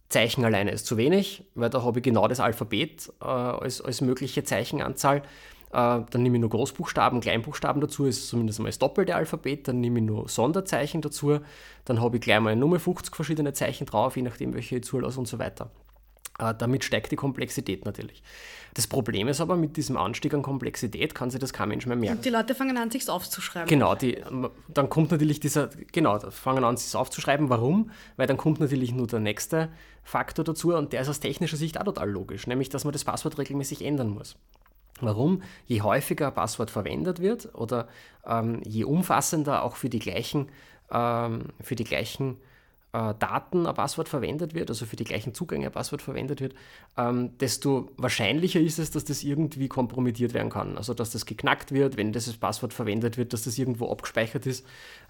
Zeichen 0.09 0.45
alleine 0.45 0.71
ist 0.71 0.85
zu 0.85 0.97
wenig, 0.97 1.43
weil 1.55 1.69
da 1.69 1.83
habe 1.83 1.99
ich 1.99 2.03
genau 2.03 2.27
das 2.27 2.39
Alphabet 2.39 3.11
äh, 3.21 3.25
als, 3.25 3.81
als 3.81 4.01
mögliche 4.01 4.43
Zeichenanzahl. 4.43 5.17
Äh, 5.17 5.21
dann 5.71 6.23
nehme 6.23 6.37
ich 6.37 6.41
nur 6.41 6.49
Großbuchstaben, 6.49 7.19
Kleinbuchstaben 7.19 7.81
dazu, 7.81 8.05
ist 8.05 8.29
zumindest 8.29 8.59
mal 8.59 8.67
das 8.67 8.79
doppelte 8.79 9.15
Alphabet. 9.15 9.67
Dann 9.67 9.81
nehme 9.81 9.99
ich 9.99 10.05
nur 10.05 10.29
Sonderzeichen 10.29 11.01
dazu. 11.01 11.39
Dann 11.85 12.01
habe 12.01 12.17
ich 12.17 12.21
gleich 12.21 12.39
mal 12.39 12.55
Nummer 12.55 12.79
50 12.79 13.15
verschiedene 13.15 13.53
Zeichen 13.53 13.85
drauf, 13.85 14.15
je 14.15 14.21
nachdem, 14.23 14.53
welche 14.53 14.77
ich 14.77 14.83
zulasse 14.83 15.19
und 15.19 15.27
so 15.27 15.39
weiter. 15.39 15.69
Äh, 16.39 16.53
damit 16.57 16.83
steigt 16.83 17.11
die 17.11 17.15
Komplexität 17.15 17.85
natürlich. 17.85 18.21
Das 18.73 18.85
Problem 18.85 19.27
ist 19.27 19.41
aber, 19.41 19.57
mit 19.57 19.75
diesem 19.75 19.97
Anstieg 19.97 20.33
an 20.33 20.43
Komplexität 20.43 21.15
kann 21.15 21.31
sich 21.31 21.39
das 21.39 21.51
kein 21.51 21.69
Mensch 21.69 21.85
mehr 21.87 21.95
merken. 21.95 22.17
Und 22.17 22.25
die 22.25 22.29
Leute 22.29 22.53
fangen 22.53 22.77
an, 22.77 22.91
sich 22.91 23.09
aufzuschreiben. 23.09 23.67
Genau, 23.67 23.95
die, 23.95 24.21
dann 24.67 24.89
kommt 24.89 25.09
natürlich 25.11 25.39
dieser, 25.39 25.69
genau, 25.91 26.19
fangen 26.29 26.63
an, 26.63 26.77
sich 26.77 26.95
aufzuschreiben. 26.95 27.49
Warum? 27.49 27.89
Weil 28.17 28.27
dann 28.27 28.37
kommt 28.37 28.59
natürlich 28.59 28.91
nur 28.93 29.07
der 29.07 29.19
nächste 29.19 29.69
Faktor 30.03 30.45
dazu 30.45 30.75
und 30.75 30.93
der 30.93 31.01
ist 31.01 31.09
aus 31.09 31.19
technischer 31.19 31.57
Sicht 31.57 31.79
auch 31.79 31.85
total 31.85 32.09
logisch, 32.09 32.45
nämlich, 32.45 32.69
dass 32.69 32.83
man 32.83 32.93
das 32.93 33.03
Passwort 33.03 33.37
regelmäßig 33.39 33.83
ändern 33.83 34.09
muss. 34.09 34.35
Warum? 35.01 35.41
Je 35.65 35.81
häufiger 35.81 36.27
ein 36.27 36.33
Passwort 36.33 36.71
verwendet 36.71 37.19
wird 37.19 37.53
oder 37.55 37.87
ähm, 38.25 38.61
je 38.63 38.83
umfassender 38.83 39.63
auch 39.63 39.75
für 39.75 39.89
die 39.89 39.99
gleichen, 39.99 40.49
ähm, 40.91 41.45
für 41.61 41.75
die 41.75 41.83
gleichen 41.83 42.37
äh, 42.93 43.13
Daten 43.19 43.65
ein 43.67 43.75
Passwort 43.75 44.07
verwendet 44.07 44.53
wird, 44.53 44.69
also 44.69 44.85
für 44.85 44.95
die 44.95 45.03
gleichen 45.03 45.33
Zugänge 45.33 45.67
ein 45.67 45.71
Passwort 45.71 46.01
verwendet 46.01 46.39
wird, 46.39 46.55
ähm, 46.97 47.37
desto 47.39 47.91
wahrscheinlicher 47.97 48.59
ist 48.59 48.79
es, 48.79 48.91
dass 48.91 49.03
das 49.03 49.23
irgendwie 49.23 49.67
kompromittiert 49.67 50.33
werden 50.33 50.49
kann. 50.49 50.77
Also 50.77 50.93
dass 50.93 51.11
das 51.11 51.25
geknackt 51.25 51.71
wird, 51.71 51.97
wenn 51.97 52.13
dieses 52.13 52.37
Passwort 52.37 52.73
verwendet 52.73 53.17
wird, 53.17 53.33
dass 53.33 53.43
das 53.43 53.57
irgendwo 53.57 53.91
abgespeichert 53.91 54.45
ist, 54.45 54.65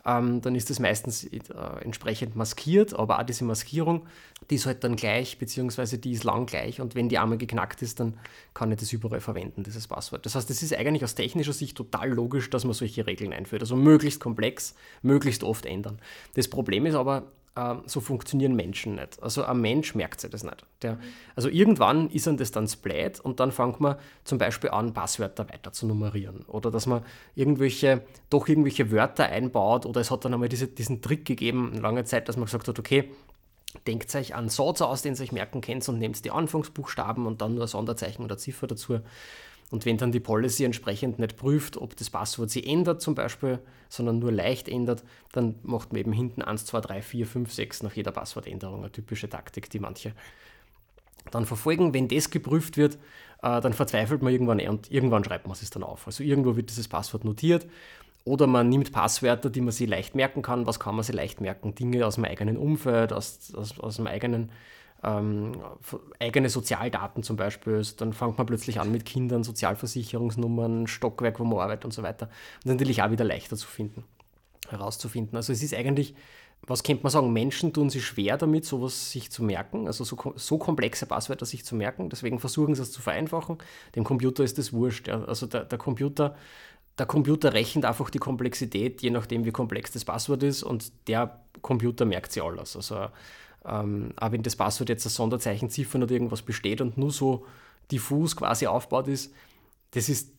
ähm, 0.05 0.41
dann 0.41 0.55
ist 0.55 0.69
das 0.69 0.79
meistens 0.79 1.25
äh, 1.25 1.39
entsprechend 1.81 2.35
maskiert, 2.35 2.93
aber 2.93 3.19
auch 3.19 3.23
diese 3.23 3.45
Maskierung, 3.45 4.07
die 4.49 4.55
ist 4.55 4.65
halt 4.65 4.83
dann 4.83 4.95
gleich, 4.95 5.37
beziehungsweise 5.37 5.99
die 5.99 6.13
ist 6.13 6.23
lang 6.23 6.47
gleich 6.47 6.81
und 6.81 6.95
wenn 6.95 7.09
die 7.09 7.19
einmal 7.19 7.37
geknackt 7.37 7.81
ist, 7.81 7.99
dann 7.99 8.15
kann 8.53 8.71
ich 8.71 8.79
das 8.79 8.91
überall 8.91 9.21
verwenden, 9.21 9.63
dieses 9.63 9.87
Passwort. 9.87 10.25
Das 10.25 10.35
heißt, 10.35 10.49
es 10.49 10.63
ist 10.63 10.73
eigentlich 10.75 11.03
aus 11.03 11.15
technischer 11.15 11.53
Sicht 11.53 11.77
total 11.77 12.09
logisch, 12.09 12.49
dass 12.49 12.63
man 12.63 12.73
solche 12.73 13.05
Regeln 13.05 13.33
einführt. 13.33 13.61
Also 13.61 13.75
möglichst 13.75 14.19
komplex, 14.19 14.73
möglichst 15.03 15.43
oft 15.43 15.65
ändern. 15.65 15.99
Das 16.33 16.47
Problem 16.47 16.85
ist 16.85 16.95
aber, 16.95 17.31
ähm, 17.57 17.81
so 17.87 17.99
funktionieren 17.99 18.55
Menschen 18.55 18.95
nicht. 18.95 19.21
Also 19.21 19.43
ein 19.43 19.59
Mensch 19.59 19.95
merkt 19.95 20.21
sich 20.21 20.29
das 20.29 20.43
nicht. 20.43 20.65
Der, 20.83 20.99
also 21.35 21.49
irgendwann 21.49 22.09
ist 22.11 22.27
ihm 22.27 22.37
das 22.37 22.51
dann 22.51 22.67
spät 22.67 23.19
und 23.19 23.39
dann 23.39 23.51
fängt 23.51 23.79
man 23.79 23.95
zum 24.23 24.37
Beispiel 24.37 24.69
an, 24.69 24.93
Passwörter 24.93 25.49
weiter 25.49 25.73
zu 25.73 25.87
nummerieren. 25.87 26.45
Oder 26.47 26.69
dass 26.69 26.85
man 26.85 27.03
irgendwelche, 27.35 28.03
doch 28.29 28.47
irgendwelche 28.47 28.91
Wörter 28.91 29.25
einbaut 29.25 29.85
oder 29.85 30.01
es 30.01 30.11
hat 30.11 30.23
dann 30.23 30.35
einmal 30.35 30.49
diese, 30.49 30.67
diesen 30.67 31.01
Trick 31.01 31.25
gegeben, 31.25 31.73
lange 31.81 32.03
Zeit, 32.03 32.29
dass 32.29 32.37
man 32.37 32.45
gesagt 32.45 32.67
hat, 32.67 32.77
okay, 32.77 33.11
denkt 33.87 34.13
euch 34.15 34.35
einen 34.35 34.49
Satz 34.49 34.81
aus, 34.81 35.01
den 35.01 35.15
ihr 35.15 35.21
euch 35.21 35.31
merken 35.31 35.61
könnt 35.61 35.87
und 35.89 35.97
nehmt 35.97 36.23
die 36.23 36.31
Anfangsbuchstaben 36.31 37.25
und 37.25 37.41
dann 37.41 37.55
nur 37.55 37.63
ein 37.63 37.67
Sonderzeichen 37.67 38.23
oder 38.23 38.37
Ziffer 38.37 38.67
dazu. 38.67 38.99
Und 39.69 39.85
wenn 39.85 39.97
dann 39.97 40.13
die 40.13 40.21
Policy 40.21 40.63
entsprechend 40.63 41.19
nicht 41.19 41.35
prüft, 41.35 41.75
ob 41.75 41.95
das 41.97 42.09
Passwort 42.09 42.49
sie 42.49 42.65
ändert 42.65 43.01
zum 43.01 43.15
Beispiel, 43.15 43.59
sondern 43.89 44.19
nur 44.19 44.31
leicht 44.31 44.69
ändert, 44.69 45.03
dann 45.33 45.55
macht 45.63 45.91
man 45.91 45.99
eben 45.99 46.13
hinten 46.13 46.41
1, 46.41 46.65
2, 46.65 46.81
3, 46.81 47.01
4, 47.01 47.27
5, 47.27 47.53
6 47.53 47.83
nach 47.83 47.93
jeder 47.93 48.11
Passwortänderung 48.11 48.79
eine 48.79 48.91
typische 48.91 49.29
Taktik, 49.29 49.69
die 49.69 49.79
manche 49.79 50.13
dann 51.31 51.45
verfolgen. 51.45 51.93
Wenn 51.93 52.07
das 52.07 52.29
geprüft 52.29 52.77
wird, 52.77 52.95
äh, 53.43 53.59
dann 53.59 53.73
verzweifelt 53.73 54.21
man 54.21 54.31
irgendwann 54.31 54.61
und 54.61 54.89
irgendwann 54.89 55.25
schreibt 55.25 55.47
man 55.47 55.57
es 55.59 55.69
dann 55.69 55.83
auf. 55.83 56.07
Also 56.07 56.23
irgendwo 56.23 56.55
wird 56.55 56.69
dieses 56.69 56.87
Passwort 56.87 57.25
notiert 57.25 57.67
oder 58.23 58.47
man 58.47 58.69
nimmt 58.69 58.91
Passwörter, 58.91 59.49
die 59.49 59.61
man 59.61 59.71
sich 59.71 59.89
leicht 59.89 60.15
merken 60.15 60.41
kann. 60.41 60.65
Was 60.65 60.79
kann 60.79 60.95
man 60.95 61.03
sich 61.03 61.15
leicht 61.15 61.41
merken? 61.41 61.75
Dinge 61.75 62.05
aus 62.05 62.15
dem 62.15 62.25
eigenen 62.25 62.57
Umfeld, 62.57 63.11
aus, 63.11 63.53
aus, 63.53 63.79
aus 63.79 63.97
dem 63.97 64.07
eigenen 64.07 64.51
ähm, 65.07 65.53
eigene 66.19 66.49
Sozialdaten 66.49 67.23
zum 67.23 67.37
Beispiel. 67.37 67.75
Also 67.75 67.95
dann 67.97 68.13
fängt 68.13 68.37
man 68.37 68.47
plötzlich 68.47 68.79
an 68.79 68.91
mit 68.91 69.05
Kindern, 69.05 69.43
Sozialversicherungsnummern, 69.43 70.87
Stockwerk, 70.87 71.39
wo 71.39 71.45
man 71.45 71.59
arbeitet 71.59 71.85
und 71.85 71.93
so 71.93 72.03
weiter. 72.03 72.29
Und 72.63 72.71
natürlich 72.71 73.01
auch 73.01 73.11
wieder 73.11 73.23
leichter 73.23 73.55
zu 73.55 73.67
finden, 73.67 74.03
herauszufinden. 74.69 75.35
Also 75.37 75.53
es 75.53 75.63
ist 75.63 75.73
eigentlich, 75.73 76.15
was 76.65 76.83
könnte 76.83 77.03
man 77.03 77.11
sagen, 77.11 77.31
Menschen 77.31 77.71
tun 77.71 77.89
sich 77.89 78.05
schwer 78.05 78.37
damit, 78.37 78.65
sowas 78.65 79.11
sich 79.11 79.31
zu 79.31 79.43
merken, 79.43 79.87
also 79.87 80.03
so, 80.03 80.33
so 80.35 80.57
komplexe 80.57 81.05
Passwörter 81.05 81.45
sich 81.45 81.63
zu 81.63 81.75
merken. 81.75 82.09
Deswegen 82.09 82.39
versuchen 82.39 82.75
sie 82.75 82.81
es 82.81 82.91
zu 82.91 83.01
vereinfachen. 83.01 83.59
Dem 83.95 84.03
Computer 84.03 84.43
ist 84.43 84.57
das 84.57 84.73
wurscht. 84.73 85.07
Ja. 85.07 85.23
Also 85.23 85.45
der, 85.45 85.63
der 85.65 85.77
Computer 85.77 86.35
der 86.97 87.05
Computer 87.05 87.53
rechnet 87.53 87.85
einfach 87.85 88.09
die 88.09 88.17
Komplexität, 88.17 89.03
je 89.03 89.11
nachdem, 89.11 89.45
wie 89.45 89.51
komplex 89.51 89.91
das 89.91 90.03
Passwort 90.03 90.41
ist, 90.41 90.63
und 90.63 90.91
der 91.07 91.39
Computer 91.61 92.05
merkt 92.05 92.31
sich 92.31 92.41
alles. 92.41 92.75
Also 92.75 93.09
ähm, 93.67 94.11
auch 94.17 94.31
wenn 94.31 94.43
das 94.43 94.55
Passwort 94.55 94.89
jetzt 94.89 95.05
ein 95.05 95.09
Sonderzeichen, 95.09 95.69
Ziffern 95.69 96.03
oder 96.03 96.13
irgendwas 96.13 96.41
besteht 96.41 96.81
und 96.81 96.97
nur 96.97 97.11
so 97.11 97.45
diffus 97.91 98.35
quasi 98.35 98.67
aufgebaut 98.67 99.07
ist, 99.07 99.33
das 99.91 100.09
ist, 100.09 100.33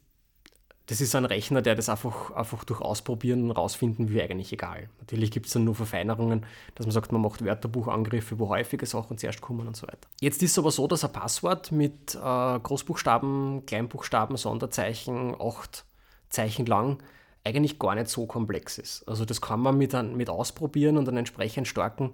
das 0.86 1.00
ist 1.00 1.14
ein 1.14 1.26
Rechner, 1.26 1.60
der 1.60 1.74
das 1.74 1.88
einfach, 1.88 2.30
einfach 2.30 2.64
durch 2.64 2.80
Ausprobieren 2.80 3.50
rausfinden 3.50 4.08
will, 4.08 4.22
eigentlich 4.22 4.52
egal. 4.52 4.88
Natürlich 5.00 5.30
gibt 5.30 5.46
es 5.46 5.52
dann 5.52 5.64
nur 5.64 5.74
Verfeinerungen, 5.74 6.46
dass 6.74 6.86
man 6.86 6.92
sagt, 6.92 7.12
man 7.12 7.20
macht 7.20 7.44
Wörterbuchangriffe, 7.44 8.38
wo 8.38 8.48
häufige 8.48 8.86
Sachen 8.86 9.18
zuerst 9.18 9.42
kommen 9.42 9.66
und 9.66 9.76
so 9.76 9.86
weiter. 9.86 10.08
Jetzt 10.20 10.42
ist 10.42 10.52
es 10.52 10.58
aber 10.58 10.70
so, 10.70 10.86
dass 10.86 11.04
ein 11.04 11.12
Passwort 11.12 11.72
mit 11.72 12.14
äh, 12.14 12.18
Großbuchstaben, 12.58 13.66
Kleinbuchstaben, 13.66 14.36
Sonderzeichen, 14.36 15.36
acht 15.40 15.84
Zeichen 16.30 16.66
lang 16.66 17.02
eigentlich 17.44 17.78
gar 17.78 17.94
nicht 17.94 18.08
so 18.08 18.26
komplex 18.26 18.78
ist. 18.78 19.06
Also 19.08 19.24
das 19.24 19.40
kann 19.40 19.60
man 19.60 19.76
mit, 19.76 19.94
mit 20.14 20.30
ausprobieren 20.30 20.96
und 20.96 21.08
einen 21.08 21.18
entsprechend 21.18 21.68
starken 21.68 22.12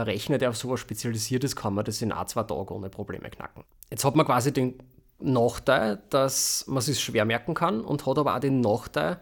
Rechner, 0.00 0.38
der 0.38 0.50
auf 0.50 0.56
sowas 0.56 0.80
spezialisiert 0.80 1.44
ist, 1.44 1.56
kann 1.56 1.74
man 1.74 1.84
das 1.84 2.02
in 2.02 2.12
ein, 2.12 2.28
zwei 2.28 2.42
Tagen 2.42 2.74
ohne 2.74 2.90
Probleme 2.90 3.28
knacken. 3.30 3.64
Jetzt 3.90 4.04
hat 4.04 4.16
man 4.16 4.26
quasi 4.26 4.52
den 4.52 4.74
Nachteil, 5.18 6.02
dass 6.10 6.64
man 6.66 6.78
es 6.78 6.86
sich 6.86 7.00
schwer 7.00 7.24
merken 7.24 7.54
kann 7.54 7.82
und 7.82 8.06
hat 8.06 8.18
aber 8.18 8.34
auch 8.34 8.40
den 8.40 8.60
Nachteil, 8.60 9.18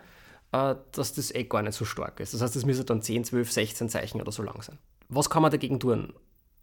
äh, 0.53 0.75
dass 0.93 1.15
das 1.15 1.35
eh 1.35 1.45
gar 1.45 1.63
nicht 1.63 1.75
so 1.75 1.85
stark 1.85 2.21
ist. 2.21 2.35
Das 2.35 2.41
heißt, 2.41 2.57
es 2.57 2.65
müsste 2.65 2.85
dann 2.85 3.03
10, 3.03 3.25
12, 3.25 3.53
16 3.53 3.89
Zeichen 3.89 4.21
oder 4.21 4.33
so 4.33 4.43
lang 4.43 4.61
sein. 4.63 4.79
Was 5.09 5.31
kann 5.31 5.43
man 5.43 5.51
dagegen 5.51 5.81
tun? 5.81 6.13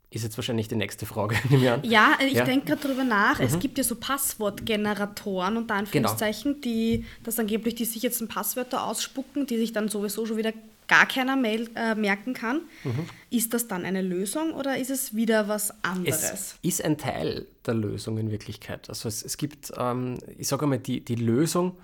Ist 0.10 0.24
jetzt 0.24 0.38
wahrscheinlich 0.38 0.70
die 0.70 0.76
nächste 0.76 1.06
Frage. 1.06 1.36
Ja, 1.84 2.18
ich 2.20 2.34
ja? 2.34 2.46
denke 2.46 2.68
gerade 2.68 2.82
darüber 2.82 3.04
nach. 3.04 3.40
Mhm. 3.40 3.46
Es 3.46 3.60
gibt 3.60 3.78
ja 3.78 3.84
so 3.84 3.96
Passwortgeneratoren 3.96 5.58
unter 5.58 5.76
Anführungszeichen, 5.76 6.54
genau. 6.54 6.64
die 6.64 7.06
das 7.24 7.40
angeblich, 7.40 7.76
die 7.76 7.86
sich 7.86 8.04
jetzt 8.04 8.22
ein 8.22 8.30
Passwörter 8.30 8.86
ausspucken, 8.86 9.48
die 9.48 9.58
sich 9.58 9.74
dann 9.74 9.90
sowieso 9.90 10.26
schon 10.26 10.38
wieder 10.38 10.54
gar 10.88 11.06
keiner 11.06 11.36
Mail, 11.36 11.70
äh, 11.76 11.96
merken 11.96 12.34
kann. 12.34 12.62
Mhm. 12.84 13.06
Ist 13.30 13.54
das 13.54 13.68
dann 13.68 13.86
eine 13.86 14.02
Lösung 14.02 14.54
oder 14.54 14.78
ist 14.78 14.90
es 14.90 15.16
wieder 15.16 15.48
was 15.48 15.84
anderes? 15.84 16.24
Es 16.24 16.56
ist 16.62 16.84
ein 16.84 16.98
Teil 16.98 17.48
der 17.66 17.74
Lösung 17.74 18.18
in 18.18 18.32
Wirklichkeit. 18.32 18.90
Also 18.90 19.08
es, 19.08 19.24
es 19.24 19.38
gibt, 19.38 19.72
ähm, 19.78 20.18
ich 20.38 20.48
sage 20.48 20.64
einmal, 20.64 20.80
die, 20.80 21.04
die 21.04 21.16
Lösung 21.16 21.78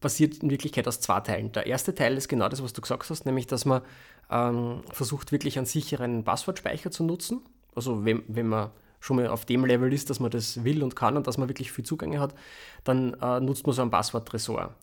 basiert 0.00 0.42
in 0.42 0.50
Wirklichkeit 0.50 0.86
aus 0.88 1.00
zwei 1.00 1.20
Teilen. 1.20 1.52
Der 1.52 1.66
erste 1.66 1.94
Teil 1.94 2.16
ist 2.16 2.28
genau 2.28 2.48
das, 2.48 2.62
was 2.62 2.72
du 2.72 2.80
gesagt 2.80 3.08
hast, 3.08 3.26
nämlich 3.26 3.46
dass 3.46 3.64
man 3.64 3.82
ähm, 4.30 4.82
versucht, 4.92 5.32
wirklich 5.32 5.58
einen 5.58 5.66
sicheren 5.66 6.24
Passwortspeicher 6.24 6.90
zu 6.90 7.04
nutzen. 7.04 7.40
Also 7.74 8.04
wenn, 8.04 8.22
wenn 8.28 8.48
man 8.48 8.70
schon 9.00 9.16
mal 9.16 9.28
auf 9.28 9.44
dem 9.44 9.64
Level 9.64 9.92
ist, 9.92 10.10
dass 10.10 10.20
man 10.20 10.30
das 10.30 10.64
will 10.64 10.82
und 10.82 10.96
kann 10.96 11.16
und 11.16 11.26
dass 11.26 11.38
man 11.38 11.48
wirklich 11.48 11.70
viel 11.70 11.84
Zugänge 11.84 12.18
hat, 12.18 12.34
dann 12.84 13.14
äh, 13.14 13.40
nutzt 13.40 13.66
man 13.66 13.74
so 13.74 13.82
einen 13.82 13.90
Passworttresor 13.90 14.74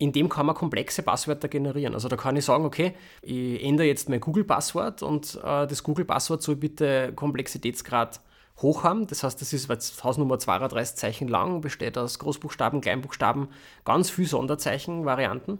in 0.00 0.12
dem 0.12 0.30
kann 0.30 0.46
man 0.46 0.54
komplexe 0.54 1.02
Passwörter 1.02 1.48
generieren. 1.48 1.92
Also 1.92 2.08
da 2.08 2.16
kann 2.16 2.34
ich 2.34 2.46
sagen, 2.46 2.64
okay, 2.64 2.94
ich 3.20 3.62
ändere 3.62 3.86
jetzt 3.86 4.08
mein 4.08 4.20
Google-Passwort 4.20 5.02
und 5.02 5.38
äh, 5.44 5.66
das 5.66 5.82
Google-Passwort 5.82 6.42
soll 6.42 6.56
bitte 6.56 7.12
Komplexitätsgrad 7.14 8.22
hoch 8.62 8.82
haben. 8.82 9.06
Das 9.06 9.22
heißt, 9.22 9.38
das 9.38 9.52
ist 9.52 9.68
jetzt 9.68 10.02
Hausnummer 10.02 10.38
32 10.38 10.96
Zeichen 10.96 11.28
lang, 11.28 11.60
besteht 11.60 11.98
aus 11.98 12.18
Großbuchstaben, 12.18 12.80
Kleinbuchstaben, 12.80 13.48
ganz 13.84 14.08
viel 14.08 14.26
Sonderzeichen-Varianten 14.26 15.58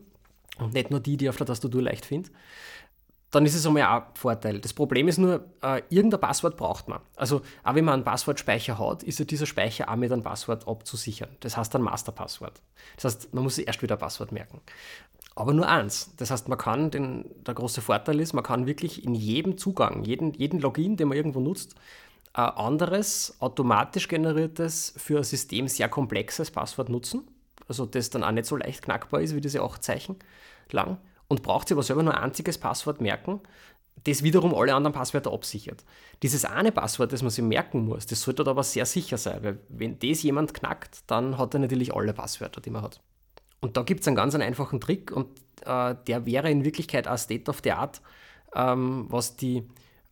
und 0.59 0.73
nicht 0.73 0.91
nur 0.91 1.01
die, 1.01 1.19
die 1.19 1.29
auf 1.29 1.37
der 1.37 1.47
Tastatur 1.47 1.83
leicht 1.83 2.07
finde 2.07 2.31
dann 3.31 3.47
ist 3.47 3.55
es 3.55 3.67
einmal 3.67 3.83
ein 3.85 4.03
Vorteil. 4.15 4.59
Das 4.59 4.73
Problem 4.73 5.07
ist 5.07 5.19
nur, 5.19 5.45
äh, 5.63 5.83
irgendein 5.89 6.21
Passwort 6.21 6.57
braucht 6.57 6.89
man. 6.89 7.01
Also, 7.17 7.43
auch 7.63 7.75
wenn 7.75 7.85
man 7.85 7.95
einen 7.95 8.05
Passwortspeicher 8.05 8.79
hat, 8.79 9.03
ist 9.05 9.19
ja 9.21 9.25
dieser 9.25 9.47
Speicher 9.47 9.89
auch 9.89 9.97
mit 9.97 10.11
einem 10.11 10.23
Passwort 10.23 10.67
abzusichern. 10.67 11.31
Das 11.41 11.57
heißt 11.57 11.75
ein 11.77 11.83
Masterpasswort. 11.83 12.61
Das 12.97 13.05
heißt, 13.05 13.35
man 13.35 13.45
muss 13.45 13.57
sich 13.57 13.67
erst 13.67 13.83
wieder 13.83 13.97
ein 13.97 14.01
Passwort 14.01 14.33
merken. 14.33 14.61
Aber 15.37 15.53
nur 15.53 15.69
eins. 15.69 16.13
Das 16.17 16.33
heißt, 16.33 16.49
man 16.49 16.59
kann, 16.59 16.91
den, 16.91 17.25
der 17.47 17.55
große 17.55 17.81
Vorteil 17.81 18.19
ist, 18.19 18.33
man 18.33 18.43
kann 18.43 18.67
wirklich 18.67 19.05
in 19.05 19.15
jedem 19.15 19.57
Zugang, 19.57 20.03
jeden, 20.05 20.35
jeden 20.35 20.59
Login, 20.59 20.97
den 20.97 21.09
man 21.09 21.17
irgendwo 21.17 21.41
nutzt, 21.41 21.77
ein 22.33 22.51
anderes, 22.51 23.37
automatisch 23.39 24.09
generiertes, 24.09 24.93
für 24.97 25.19
ein 25.19 25.25
System 25.25 25.69
sehr 25.69 25.89
komplexes 25.89 26.51
Passwort 26.51 26.89
nutzen. 26.89 27.29
Also 27.69 27.87
das 27.87 28.11
dann 28.11 28.25
auch 28.25 28.33
nicht 28.33 28.47
so 28.47 28.57
leicht 28.57 28.83
knackbar 28.83 29.21
ist 29.21 29.37
wie 29.37 29.41
diese 29.41 29.63
acht 29.63 29.85
Zeichen 29.85 30.17
lang 30.73 30.99
und 31.31 31.43
braucht 31.43 31.69
sich 31.69 31.77
aber 31.77 31.85
selber 31.85 32.03
nur 32.03 32.15
ein 32.15 32.25
einziges 32.25 32.59
Passwort 32.59 33.01
merken, 33.01 33.41
das 34.05 34.23
wiederum 34.23 34.53
alle 34.53 34.75
anderen 34.75 34.93
Passwörter 34.93 35.33
absichert. 35.33 35.85
Dieses 36.23 36.45
eine 36.45 36.73
Passwort, 36.73 37.13
das 37.13 37.23
man 37.23 37.31
sich 37.31 37.45
merken 37.45 37.85
muss, 37.85 38.07
das 38.07 38.23
sollte 38.23 38.45
aber 38.47 38.65
sehr 38.65 38.85
sicher 38.85 39.17
sein, 39.17 39.43
weil 39.45 39.59
wenn 39.69 39.99
das 39.99 40.23
jemand 40.25 40.55
knackt, 40.55 41.03
dann 41.07 41.39
hat 41.39 41.55
er 41.55 41.61
natürlich 41.61 41.95
alle 41.95 42.13
Passwörter, 42.13 42.61
die 42.61 42.71
man 42.71 42.83
hat. 42.83 43.01
Und 43.61 43.77
da 43.77 43.83
gibt 43.83 44.01
es 44.01 44.09
einen 44.09 44.17
ganz 44.17 44.35
einen 44.35 44.43
einfachen 44.43 44.81
Trick 44.81 45.13
und 45.13 45.29
äh, 45.65 45.95
der 46.07 46.27
wäre 46.27 46.51
in 46.51 46.65
Wirklichkeit 46.65 47.07
auch 47.07 47.19
State 47.19 47.49
of 47.49 47.61
the 47.63 47.73
Art, 47.73 48.01
ähm, 48.55 49.07
was 49.09 49.37
die 49.37 49.59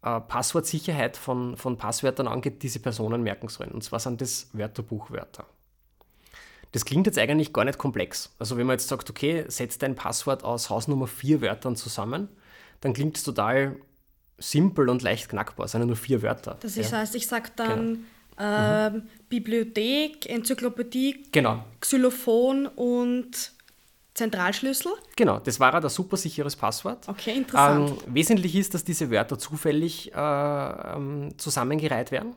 äh, 0.02 0.20
Passwortsicherheit 0.20 1.16
von, 1.16 1.56
von 1.56 1.78
Passwörtern 1.78 2.28
angeht, 2.28 2.62
die 2.62 2.68
sich 2.68 2.82
Personen 2.82 3.24
merken 3.24 3.48
sollen. 3.48 3.72
Und 3.72 3.82
zwar 3.82 3.98
sind 3.98 4.20
das 4.20 4.50
Wörterbuchwörter. 4.52 5.46
Das 6.72 6.84
klingt 6.84 7.06
jetzt 7.06 7.18
eigentlich 7.18 7.52
gar 7.52 7.64
nicht 7.64 7.78
komplex. 7.78 8.34
Also 8.38 8.56
wenn 8.56 8.66
man 8.66 8.74
jetzt 8.74 8.88
sagt, 8.88 9.08
okay, 9.08 9.44
setz 9.48 9.78
dein 9.78 9.94
Passwort 9.94 10.44
aus 10.44 10.70
Hausnummer 10.70 11.06
vier 11.06 11.40
Wörtern 11.40 11.76
zusammen, 11.76 12.28
dann 12.80 12.92
klingt 12.92 13.16
es 13.16 13.24
total 13.24 13.76
simpel 14.38 14.88
und 14.88 15.02
leicht 15.02 15.28
knackbar. 15.28 15.66
Es 15.66 15.72
sind 15.72 15.80
ja 15.80 15.86
nur 15.86 15.96
vier 15.96 16.22
Wörter. 16.22 16.56
Das 16.60 16.76
ja. 16.76 16.90
heißt, 16.90 17.14
ich 17.14 17.26
sage 17.26 17.50
dann 17.56 18.04
ähm, 18.38 19.02
Bibliothek, 19.28 20.28
Enzyklopädie, 20.28 21.24
Genau, 21.32 21.64
Xylophon 21.80 22.66
und 22.66 23.52
Zentralschlüssel. 24.14 24.92
genau. 25.16 25.38
Das 25.38 25.60
war 25.60 25.72
ein 25.74 25.82
ein 25.82 25.90
super 25.90 26.16
sicheres 26.16 26.56
Passwort. 26.56 27.08
Okay, 27.08 27.36
interessant. 27.36 27.90
Ähm, 27.90 28.14
wesentlich 28.14 28.56
ist, 28.56 28.74
dass 28.74 28.82
diese 28.84 29.10
Wörter 29.10 29.38
zufällig 29.38 30.12
äh, 30.12 30.16
ähm, 30.16 31.30
zusammengereiht 31.38 32.10
werden. 32.10 32.34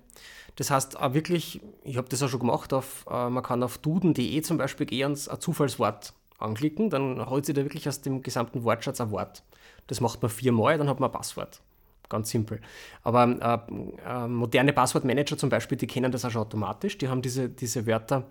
Das 0.55 0.69
heißt, 0.69 0.99
auch 0.99 1.13
wirklich, 1.13 1.61
ich 1.83 1.97
habe 1.97 2.09
das 2.09 2.21
auch 2.21 2.29
schon 2.29 2.41
gemacht, 2.41 2.73
auf, 2.73 3.05
äh, 3.09 3.29
man 3.29 3.43
kann 3.43 3.63
auf 3.63 3.77
duden.de 3.77 4.41
zum 4.41 4.57
Beispiel 4.57 4.85
gehen 4.85 5.11
und 5.11 5.29
ein 5.29 5.39
Zufallswort 5.39 6.13
anklicken, 6.39 6.89
dann 6.89 7.29
holt 7.29 7.45
sich 7.45 7.55
da 7.55 7.63
wirklich 7.63 7.87
aus 7.87 8.01
dem 8.01 8.21
gesamten 8.21 8.63
Wortschatz 8.63 8.99
ein 8.99 9.11
Wort. 9.11 9.43
Das 9.87 10.01
macht 10.01 10.21
man 10.21 10.29
viermal, 10.29 10.77
dann 10.77 10.89
hat 10.89 10.99
man 10.99 11.09
ein 11.09 11.13
Passwort. 11.13 11.61
Ganz 12.09 12.29
simpel. 12.29 12.59
Aber 13.03 13.23
äh, 13.23 14.03
äh, 14.05 14.27
moderne 14.27 14.73
Passwortmanager 14.73 15.37
zum 15.37 15.49
Beispiel, 15.49 15.77
die 15.77 15.87
kennen 15.87 16.11
das 16.11 16.25
auch 16.25 16.31
schon 16.31 16.41
automatisch. 16.41 16.97
Die 16.97 17.07
haben 17.07 17.21
diese, 17.21 17.47
diese 17.47 17.87
Wörter 17.87 18.25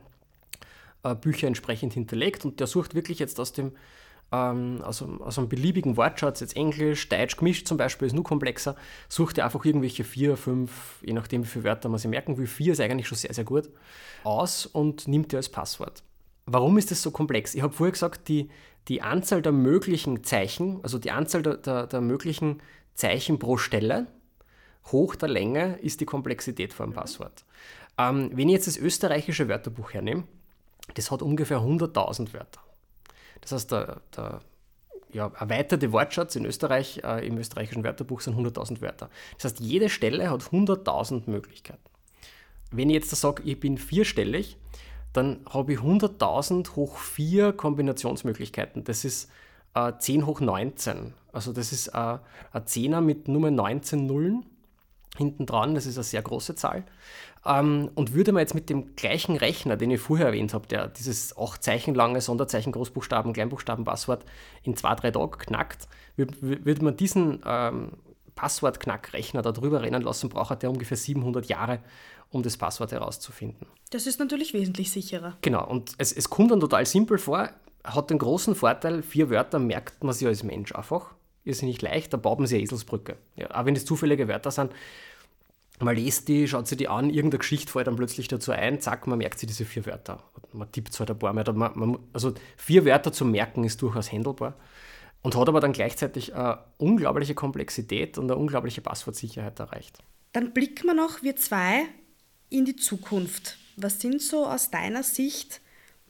äh, 1.03 1.47
entsprechend 1.47 1.95
hinterlegt 1.95 2.45
und 2.45 2.61
der 2.61 2.67
sucht 2.67 2.95
wirklich 2.95 3.19
jetzt 3.19 3.41
aus 3.41 3.53
dem 3.53 3.73
ähm, 4.33 4.81
aus, 4.83 5.03
einem- 5.03 5.21
aus 5.23 5.39
einem 5.39 5.49
beliebigen 5.49 5.97
Wortschatz, 5.97 6.41
jetzt 6.41 6.57
Englisch, 6.57 7.09
Deutsch 7.09 7.37
gemischt 7.37 7.67
zum 7.67 7.77
Beispiel, 7.77 8.07
ist 8.07 8.15
nur 8.15 8.25
komplexer, 8.25 8.77
sucht 9.09 9.39
er 9.39 9.45
einfach 9.45 9.65
irgendwelche 9.65 10.05
vier, 10.05 10.37
fünf, 10.37 10.99
je 11.03 11.13
nachdem 11.13 11.43
wie 11.43 11.49
viele 11.49 11.65
Wörter 11.65 11.89
man 11.89 11.99
sich 11.99 12.11
merken 12.11 12.37
will, 12.39 12.47
vier 12.47 12.73
ist 12.73 12.81
eigentlich 12.81 13.09
schon 13.09 13.19
sehr, 13.19 13.35
sehr 13.35 13.45
gut, 13.45 13.69
aus 14.25 14.67
und 14.67 15.09
nimmt 15.09 15.33
die 15.33 15.37
als 15.37 15.49
Passwort. 15.49 16.03
Warum 16.47 16.79
ist 16.79 16.91
das 16.91 17.03
so 17.03 17.11
komplex? 17.11 17.55
Ich 17.55 17.63
habe 17.63 17.73
vorher 17.73 17.93
gesagt, 17.93 18.29
die, 18.29 18.51
die 18.89 19.03
Anzahl 19.03 19.43
der 19.43 19.53
möglichen 19.53 20.25
Zeichen, 20.25 20.81
also 20.83 20.99
die 20.99 21.11
Anzahl 21.11 21.43
der, 21.43 21.57
der, 21.57 21.87
der 21.87 22.01
möglichen 22.01 22.61
Zeichen 22.95 23.39
pro 23.39 23.57
Stelle, 23.57 24.07
hoch 24.93 25.15
der 25.17 25.29
Länge 25.29 25.79
ist 25.81 26.01
die 26.01 26.07
Komplexität 26.07 26.73
vor 26.73 26.85
einem 26.87 26.95
Passwort. 26.95 27.45
Ähm, 27.99 28.31
wenn 28.35 28.49
ich 28.49 28.55
jetzt 28.55 28.67
das 28.67 28.77
österreichische 28.79 29.49
Wörterbuch 29.49 29.93
hernehme, 29.93 30.25
das 30.95 31.11
hat 31.11 31.23
ungefähr 31.23 31.59
100.000 31.59 32.33
Wörter. 32.33 32.61
Das 33.41 33.53
heißt, 33.53 33.73
der, 33.73 34.01
der 34.17 34.41
ja, 35.13 35.31
erweiterte 35.39 35.93
Wortschatz 35.93 36.37
in 36.37 36.45
Österreich, 36.45 37.01
äh, 37.05 37.27
im 37.27 37.39
österreichischen 37.39 37.85
Wörterbuch 37.85 38.21
sind 38.21 38.37
100.000 38.37 38.81
Wörter. 38.81 39.11
Das 39.37 39.45
heißt, 39.45 39.61
jede 39.61 39.89
Stelle 39.89 40.31
hat 40.31 40.43
100.000 40.43 41.29
Möglichkeiten. 41.29 41.83
Wenn 42.71 42.91
ich 42.91 42.95
jetzt 42.95 43.11
sage, 43.11 43.43
ich 43.45 43.59
bin 43.59 43.79
vierstellig, 43.79 44.57
dann 45.13 45.41
habe 45.49 45.73
ich 45.73 45.81
100.000 45.81 46.77
hoch 46.77 46.97
4 46.99 47.53
Kombinationsmöglichkeiten. 47.53 48.85
Das 48.85 49.05
ist 49.05 49.31
äh, 49.75 49.93
10 49.99 50.27
hoch 50.27 50.41
19. 50.41 51.15
Also 51.33 51.53
das 51.53 51.73
ist 51.73 51.89
äh, 51.89 52.19
ein 52.53 52.67
Zehner 52.67 53.01
mit 53.01 53.27
Nummer 53.29 53.51
19 53.51 54.07
Nullen 54.07 54.47
hinten 55.17 55.47
dran. 55.47 55.75
Das 55.75 55.87
ist 55.87 55.97
eine 55.97 56.05
sehr 56.05 56.23
große 56.23 56.55
Zahl. 56.55 56.85
Ähm, 57.45 57.91
und 57.95 58.15
würde 58.15 58.33
man 58.33 58.41
jetzt 58.41 58.55
mit 58.55 58.69
dem 58.69 58.97
gleichen 58.97 59.37
Rechner, 59.37 59.77
den 59.77 59.91
ich 59.91 60.01
vorher 60.01 60.27
erwähnt 60.27 60.53
habe, 60.53 60.67
der 60.67 60.89
dieses 60.89 61.37
8 61.37 61.63
Zeichen 61.63 61.95
lange 61.95 62.21
Sonderzeichen, 62.21 62.73
Großbuchstaben, 62.73 63.33
Kleinbuchstaben, 63.33 63.85
Passwort 63.85 64.25
in 64.63 64.77
zwei, 64.77 64.95
drei 64.95 65.11
Tagen 65.11 65.39
knackt, 65.39 65.89
würde, 66.17 66.35
würde 66.41 66.85
man 66.85 66.97
diesen 66.97 67.43
ähm, 67.47 67.93
Passwortknackrechner 68.35 69.43
da 69.43 69.53
drüber 69.53 69.83
rennen 69.83 70.03
lassen, 70.03 70.29
braucht 70.29 70.63
der 70.63 70.71
ungefähr 70.71 70.97
700 70.97 71.47
Jahre, 71.47 71.81
um 72.31 72.43
das 72.43 72.57
Passwort 72.57 72.93
herauszufinden. 72.93 73.67
Das 73.91 74.07
ist 74.07 74.19
natürlich 74.19 74.55
wesentlich 74.55 74.93
sicherer. 74.93 75.37
Genau, 75.43 75.67
und 75.67 75.93
es, 75.99 76.13
es 76.13 76.31
kommt 76.31 76.51
dann 76.51 76.61
total 76.61 76.87
simpel 76.87 77.19
vor, 77.19 77.51
hat 77.85 78.11
den 78.11 78.19
großen 78.19 78.55
Vorteil, 78.55 79.03
vier 79.03 79.31
Wörter 79.31 79.59
merkt 79.59 80.05
man 80.05 80.15
sich 80.15 80.27
als 80.27 80.43
Mensch 80.43 80.75
einfach. 80.75 81.15
Ist 81.45 81.63
nicht 81.63 81.81
leicht, 81.81 82.13
da 82.13 82.19
baut 82.19 82.39
man 82.39 82.47
sich 82.47 82.57
eine 82.57 82.65
Eselsbrücke. 82.65 83.17
Ja, 83.37 83.51
auch 83.59 83.65
wenn 83.65 83.75
es 83.75 83.87
zufällige 83.87 84.29
Wörter 84.29 84.51
sind, 84.51 84.73
man 85.83 85.97
liest 85.97 86.29
die, 86.29 86.47
schaut 86.47 86.67
sich 86.69 86.79
die 86.79 86.89
an, 86.89 87.11
irgendeine 87.11 87.39
Geschichte 87.39 87.73
fällt 87.73 87.87
dann 87.87 87.97
plötzlich 87.97 88.29
dazu 88.29 88.53
ein, 88.53 88.81
zack, 88.81 89.07
man 89.07 89.19
merkt 89.19 89.39
sich 89.39 89.47
diese 89.47 89.65
vier 89.65 89.87
Wörter. 89.87 90.23
Man 90.53 90.71
tippt 90.71 90.99
halt 90.99 91.11
ein 91.11 91.19
paar 91.19 91.33
mehr. 91.33 91.51
Man, 91.53 91.73
man, 91.75 91.99
also 92.13 92.35
vier 92.57 92.85
Wörter 92.85 93.13
zu 93.13 93.25
merken 93.25 93.65
ist 93.65 93.81
durchaus 93.81 94.13
handelbar 94.13 94.57
und 95.23 95.37
hat 95.37 95.49
aber 95.49 95.61
dann 95.61 95.73
gleichzeitig 95.73 96.35
eine 96.35 96.65
unglaubliche 96.79 97.35
Komplexität 97.35 98.19
und 98.19 98.31
eine 98.31 98.37
unglaubliche 98.37 98.81
Passwortsicherheit 98.81 99.59
erreicht. 99.59 99.99
Dann 100.33 100.53
blicken 100.53 100.87
wir 100.87 100.95
noch, 100.95 101.23
wir 101.23 101.37
zwei, 101.37 101.85
in 102.51 102.65
die 102.65 102.77
Zukunft. 102.77 103.57
Was 103.77 104.01
sind 104.01 104.21
so 104.21 104.47
aus 104.47 104.71
deiner 104.71 105.03
Sicht 105.03 105.61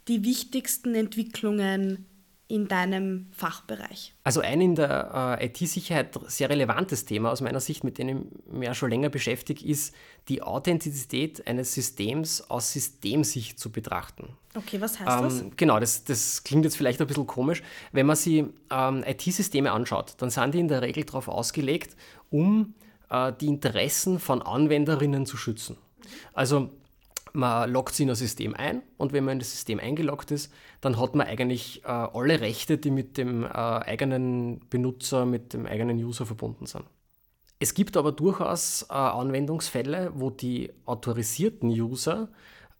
die 0.08 0.24
wichtigsten 0.24 0.94
Entwicklungen 0.94 2.06
in 2.50 2.68
deinem 2.68 3.26
Fachbereich? 3.30 4.12
Also 4.24 4.40
ein 4.40 4.60
in 4.60 4.74
der 4.74 5.38
äh, 5.40 5.46
IT-Sicherheit 5.46 6.18
sehr 6.26 6.50
relevantes 6.50 7.04
Thema 7.04 7.30
aus 7.30 7.40
meiner 7.40 7.60
Sicht, 7.60 7.84
mit 7.84 7.98
dem 7.98 8.08
ich 8.08 8.52
mich 8.52 8.66
ja 8.66 8.74
schon 8.74 8.90
länger 8.90 9.08
beschäftige, 9.08 9.64
ist 9.64 9.94
die 10.28 10.42
Authentizität 10.42 11.46
eines 11.46 11.72
Systems 11.72 12.42
aus 12.50 12.72
Systemsicht 12.72 13.58
zu 13.58 13.70
betrachten. 13.70 14.36
Okay, 14.56 14.80
was 14.80 14.98
heißt 14.98 15.08
das? 15.08 15.40
Ähm, 15.40 15.52
genau, 15.56 15.78
das, 15.78 16.04
das 16.04 16.42
klingt 16.42 16.64
jetzt 16.64 16.76
vielleicht 16.76 17.00
ein 17.00 17.06
bisschen 17.06 17.26
komisch. 17.26 17.62
Wenn 17.92 18.06
man 18.06 18.16
sich 18.16 18.44
ähm, 18.70 19.04
IT-Systeme 19.06 19.70
anschaut, 19.70 20.14
dann 20.18 20.30
sind 20.30 20.54
die 20.54 20.60
in 20.60 20.68
der 20.68 20.82
Regel 20.82 21.04
darauf 21.04 21.28
ausgelegt, 21.28 21.96
um 22.30 22.74
äh, 23.10 23.32
die 23.40 23.46
Interessen 23.46 24.18
von 24.18 24.42
Anwenderinnen 24.42 25.24
zu 25.24 25.36
schützen. 25.36 25.76
Also 26.32 26.70
man 27.32 27.70
loggt 27.70 27.94
sich 27.94 28.04
in 28.04 28.10
ein 28.10 28.16
System 28.16 28.54
ein 28.54 28.82
und 28.96 29.12
wenn 29.12 29.24
man 29.24 29.34
in 29.34 29.38
das 29.38 29.50
System 29.50 29.78
eingeloggt 29.78 30.30
ist, 30.30 30.52
dann 30.80 30.98
hat 30.98 31.14
man 31.14 31.26
eigentlich 31.26 31.84
äh, 31.84 31.88
alle 31.88 32.40
Rechte, 32.40 32.78
die 32.78 32.90
mit 32.90 33.16
dem 33.16 33.44
äh, 33.44 33.48
eigenen 33.48 34.60
Benutzer, 34.70 35.26
mit 35.26 35.52
dem 35.52 35.66
eigenen 35.66 35.98
User 35.98 36.26
verbunden 36.26 36.66
sind. 36.66 36.84
Es 37.58 37.74
gibt 37.74 37.96
aber 37.96 38.12
durchaus 38.12 38.86
äh, 38.88 38.94
Anwendungsfälle, 38.94 40.12
wo 40.14 40.30
die 40.30 40.72
autorisierten 40.86 41.68
User 41.68 42.28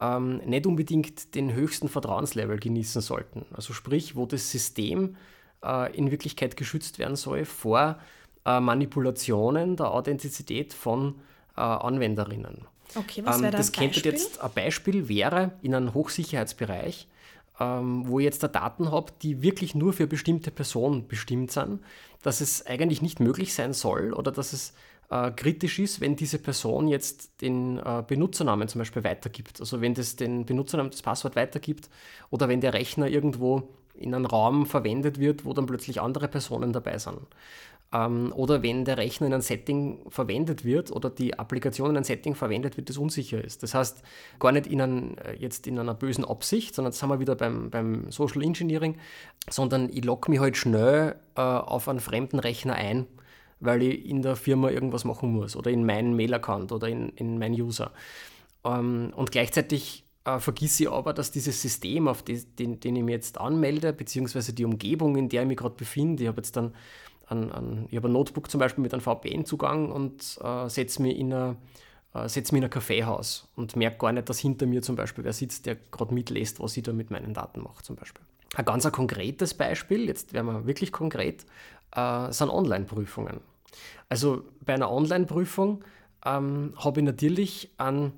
ähm, 0.00 0.38
nicht 0.38 0.66
unbedingt 0.66 1.34
den 1.34 1.52
höchsten 1.52 1.88
Vertrauenslevel 1.88 2.58
genießen 2.58 3.02
sollten. 3.02 3.44
Also 3.52 3.74
sprich, 3.74 4.16
wo 4.16 4.26
das 4.26 4.50
System 4.50 5.16
äh, 5.62 5.94
in 5.94 6.10
Wirklichkeit 6.10 6.56
geschützt 6.56 6.98
werden 6.98 7.16
soll 7.16 7.44
vor 7.44 7.98
äh, 8.46 8.58
Manipulationen 8.60 9.76
der 9.76 9.90
Authentizität 9.90 10.72
von 10.72 11.16
äh, 11.56 11.60
Anwenderinnen. 11.60 12.66
Okay, 12.94 13.24
was 13.24 13.40
Ähm, 13.40 13.42
wäre 13.42 13.52
da 13.52 13.58
das 13.58 13.72
könnte 13.72 14.00
Beispiel? 14.00 14.10
jetzt 14.10 14.40
ein 14.40 14.50
Beispiel 14.54 15.08
wäre 15.08 15.52
in 15.62 15.74
einem 15.74 15.94
Hochsicherheitsbereich, 15.94 17.06
ähm, 17.60 18.08
wo 18.08 18.18
ich 18.18 18.24
jetzt 18.24 18.42
da 18.42 18.48
Daten 18.48 18.90
habe, 18.90 19.12
die 19.22 19.42
wirklich 19.42 19.74
nur 19.74 19.92
für 19.92 20.06
bestimmte 20.06 20.50
Personen 20.50 21.06
bestimmt 21.06 21.52
sind, 21.52 21.80
dass 22.22 22.40
es 22.40 22.66
eigentlich 22.66 23.02
nicht 23.02 23.20
möglich 23.20 23.54
sein 23.54 23.72
soll 23.72 24.12
oder 24.12 24.32
dass 24.32 24.52
es 24.52 24.74
äh, 25.10 25.30
kritisch 25.32 25.78
ist, 25.78 26.00
wenn 26.00 26.16
diese 26.16 26.38
Person 26.38 26.88
jetzt 26.88 27.40
den 27.42 27.78
äh, 27.78 28.02
Benutzernamen 28.06 28.68
zum 28.68 28.80
Beispiel 28.80 29.04
weitergibt. 29.04 29.60
Also 29.60 29.80
wenn 29.80 29.94
das 29.94 30.16
den 30.16 30.44
Benutzernamen, 30.46 30.90
das 30.90 31.02
Passwort 31.02 31.36
weitergibt 31.36 31.88
oder 32.30 32.48
wenn 32.48 32.60
der 32.60 32.72
Rechner 32.74 33.08
irgendwo 33.08 33.68
in 33.94 34.14
einem 34.14 34.26
Raum 34.26 34.66
verwendet 34.66 35.18
wird, 35.18 35.44
wo 35.44 35.52
dann 35.52 35.66
plötzlich 35.66 36.00
andere 36.00 36.28
Personen 36.28 36.72
dabei 36.72 36.98
sind. 36.98 37.18
Ähm, 37.92 38.32
oder 38.36 38.62
wenn 38.62 38.84
der 38.84 38.98
Rechner 38.98 39.26
in 39.26 39.34
ein 39.34 39.40
Setting 39.40 39.98
verwendet 40.08 40.64
wird 40.64 40.92
oder 40.92 41.10
die 41.10 41.36
Applikation 41.38 41.90
in 41.90 41.96
ein 41.96 42.04
Setting 42.04 42.36
verwendet 42.36 42.76
wird, 42.76 42.88
das 42.88 42.98
unsicher 42.98 43.42
ist. 43.42 43.64
Das 43.64 43.74
heißt, 43.74 44.02
gar 44.38 44.52
nicht 44.52 44.68
in 44.68 44.80
ein, 44.80 45.18
äh, 45.18 45.34
jetzt 45.34 45.66
in 45.66 45.78
einer 45.78 45.94
bösen 45.94 46.24
Absicht, 46.24 46.74
sondern 46.74 46.92
jetzt 46.92 47.00
sind 47.00 47.08
wir 47.08 47.18
wieder 47.18 47.34
beim, 47.34 47.70
beim 47.70 48.10
Social 48.10 48.42
Engineering, 48.42 48.96
sondern 49.48 49.88
ich 49.88 50.04
logge 50.04 50.30
mich 50.30 50.38
halt 50.38 50.56
schnell 50.56 51.16
äh, 51.34 51.40
auf 51.40 51.88
einen 51.88 52.00
fremden 52.00 52.38
Rechner 52.38 52.74
ein, 52.74 53.06
weil 53.58 53.82
ich 53.82 54.06
in 54.06 54.22
der 54.22 54.36
Firma 54.36 54.70
irgendwas 54.70 55.04
machen 55.04 55.32
muss 55.32 55.56
oder 55.56 55.70
in 55.72 55.84
meinen 55.84 56.14
Mail-Account 56.14 56.70
oder 56.70 56.88
in, 56.88 57.08
in 57.10 57.38
meinen 57.38 57.60
User. 57.60 57.90
Ähm, 58.64 59.12
und 59.16 59.32
gleichzeitig 59.32 60.04
äh, 60.24 60.38
vergisse 60.38 60.84
ich 60.84 60.90
aber, 60.90 61.12
dass 61.12 61.32
dieses 61.32 61.60
System, 61.60 62.06
auf 62.06 62.22
das, 62.22 62.54
den, 62.54 62.78
den 62.78 62.94
ich 62.94 63.02
mich 63.02 63.14
jetzt 63.14 63.38
anmelde, 63.38 63.92
beziehungsweise 63.92 64.52
die 64.52 64.64
Umgebung, 64.64 65.16
in 65.16 65.28
der 65.28 65.42
ich 65.42 65.48
mich 65.48 65.56
gerade 65.56 65.74
befinde, 65.74 66.22
ich 66.22 66.28
habe 66.28 66.38
jetzt 66.38 66.56
dann 66.56 66.72
ein, 67.30 67.52
ein, 67.52 67.86
ich 67.90 67.96
habe 67.96 68.08
ein 68.08 68.12
Notebook 68.12 68.50
zum 68.50 68.60
Beispiel 68.60 68.82
mit 68.82 68.92
einem 68.92 69.02
VPN-Zugang 69.02 69.90
und 69.90 70.38
äh, 70.42 70.68
setze 70.68 71.02
mich 71.02 71.16
in 71.16 71.32
ein 71.32 71.56
äh, 72.14 72.68
Kaffeehaus 72.68 73.48
und 73.56 73.76
merke 73.76 73.98
gar 73.98 74.12
nicht, 74.12 74.28
dass 74.28 74.38
hinter 74.38 74.66
mir 74.66 74.82
zum 74.82 74.96
Beispiel 74.96 75.24
wer 75.24 75.32
sitzt, 75.32 75.66
der 75.66 75.76
gerade 75.76 76.12
mitlässt, 76.12 76.60
was 76.60 76.76
ich 76.76 76.82
da 76.82 76.92
mit 76.92 77.10
meinen 77.10 77.34
Daten 77.34 77.62
mache 77.62 77.82
zum 77.82 77.96
Beispiel. 77.96 78.24
Ein 78.54 78.64
ganz 78.64 78.84
ein 78.84 78.92
konkretes 78.92 79.54
Beispiel, 79.54 80.06
jetzt 80.08 80.32
werden 80.32 80.46
wir 80.46 80.66
wirklich 80.66 80.92
konkret, 80.92 81.46
äh, 81.94 82.32
sind 82.32 82.50
Online-Prüfungen. 82.50 83.40
Also 84.08 84.42
bei 84.64 84.74
einer 84.74 84.90
Online-Prüfung 84.90 85.84
ähm, 86.24 86.74
habe 86.76 87.00
ich 87.00 87.06
natürlich 87.06 87.70
einen 87.78 88.12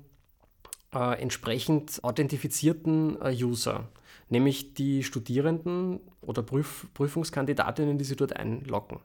äh, 0.93 1.21
entsprechend 1.21 2.03
authentifizierten 2.03 3.21
äh, 3.21 3.31
User, 3.31 3.87
nämlich 4.33 4.73
die 4.73 5.03
Studierenden 5.03 6.01
oder 6.21 6.43
Prüf 6.43 6.87
Prüfungskandidatinnen, 6.93 7.97
die 7.97 8.03
sich 8.03 8.17
dort 8.17 8.35
einloggen. 8.35 8.99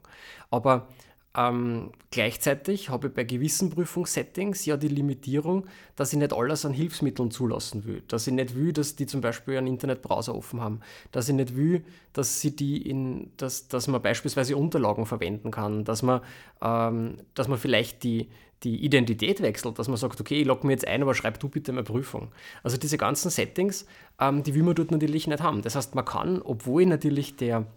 Aber 0.49 0.89
Ähm, 1.37 1.91
gleichzeitig 2.09 2.89
habe 2.89 3.07
ich 3.07 3.13
bei 3.13 3.23
gewissen 3.23 3.69
Prüfungssettings 3.69 4.65
ja 4.65 4.77
die 4.77 4.87
Limitierung, 4.87 5.67
dass 5.95 6.11
ich 6.11 6.17
nicht 6.17 6.33
alles 6.33 6.65
an 6.65 6.73
Hilfsmitteln 6.73 7.29
zulassen 7.29 7.85
will. 7.85 8.01
Dass 8.07 8.25
ich 8.25 8.33
nicht 8.33 8.55
will, 8.55 8.73
dass 8.73 8.95
die 8.95 9.05
zum 9.05 9.21
Beispiel 9.21 9.57
einen 9.57 9.67
Internetbrowser 9.67 10.33
offen 10.33 10.59
haben. 10.59 10.79
Dass 11.11 11.29
ich 11.29 11.35
nicht 11.35 11.55
will, 11.55 11.83
dass 12.13 12.41
sie 12.41 12.55
die 12.55 12.81
in, 12.81 13.31
dass, 13.37 13.67
dass 13.67 13.87
man 13.87 14.01
beispielsweise 14.01 14.57
Unterlagen 14.57 15.05
verwenden 15.05 15.51
kann, 15.51 15.85
dass 15.85 16.01
man, 16.01 16.21
ähm, 16.63 17.17
dass 17.35 17.47
man 17.47 17.59
vielleicht 17.59 18.01
die, 18.03 18.29
die 18.63 18.83
Identität 18.83 19.41
wechselt, 19.41 19.77
dass 19.77 19.87
man 19.87 19.97
sagt, 19.97 20.19
okay, 20.19 20.41
ich 20.41 20.47
logge 20.47 20.65
mir 20.65 20.73
jetzt 20.73 20.87
ein, 20.87 21.03
aber 21.03 21.13
schreib 21.13 21.39
du 21.39 21.47
bitte 21.47 21.71
meine 21.71 21.83
Prüfung. 21.83 22.31
Also 22.63 22.77
diese 22.77 22.97
ganzen 22.97 23.29
Settings, 23.29 23.85
ähm, 24.19 24.41
die 24.41 24.55
will 24.55 24.63
man 24.63 24.73
dort 24.73 24.89
natürlich 24.89 25.27
nicht 25.27 25.43
haben. 25.43 25.61
Das 25.61 25.75
heißt, 25.75 25.93
man 25.93 26.05
kann, 26.05 26.41
obwohl 26.41 26.87
natürlich 26.87 27.35
der, 27.35 27.67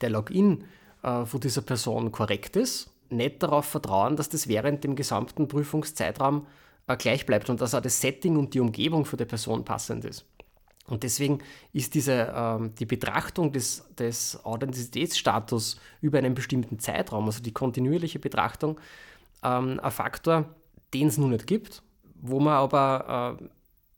der 0.00 0.08
Login 0.08 0.64
äh, 1.02 1.26
von 1.26 1.40
dieser 1.40 1.60
Person 1.60 2.10
korrekt 2.10 2.56
ist, 2.56 2.93
nicht 3.10 3.42
darauf 3.42 3.66
vertrauen, 3.66 4.16
dass 4.16 4.28
das 4.28 4.48
während 4.48 4.84
dem 4.84 4.96
gesamten 4.96 5.48
Prüfungszeitraum 5.48 6.46
äh, 6.86 6.96
gleich 6.96 7.26
bleibt 7.26 7.50
und 7.50 7.60
dass 7.60 7.74
auch 7.74 7.80
das 7.80 8.00
Setting 8.00 8.36
und 8.36 8.54
die 8.54 8.60
Umgebung 8.60 9.04
für 9.04 9.16
die 9.16 9.24
Person 9.24 9.64
passend 9.64 10.04
ist. 10.04 10.26
Und 10.86 11.02
deswegen 11.02 11.38
ist 11.72 11.94
diese, 11.94 12.32
ähm, 12.34 12.74
die 12.74 12.84
Betrachtung 12.84 13.52
des, 13.52 13.84
des 13.96 14.44
Authentizitätsstatus 14.44 15.80
über 16.02 16.18
einen 16.18 16.34
bestimmten 16.34 16.78
Zeitraum, 16.78 17.24
also 17.24 17.42
die 17.42 17.52
kontinuierliche 17.52 18.18
Betrachtung, 18.18 18.78
ähm, 19.42 19.80
ein 19.80 19.90
Faktor, 19.90 20.54
den 20.92 21.08
es 21.08 21.16
nun 21.16 21.30
nicht 21.30 21.46
gibt, 21.46 21.82
wo 22.20 22.38
man 22.38 22.54
aber 22.54 23.38
äh, 23.40 23.44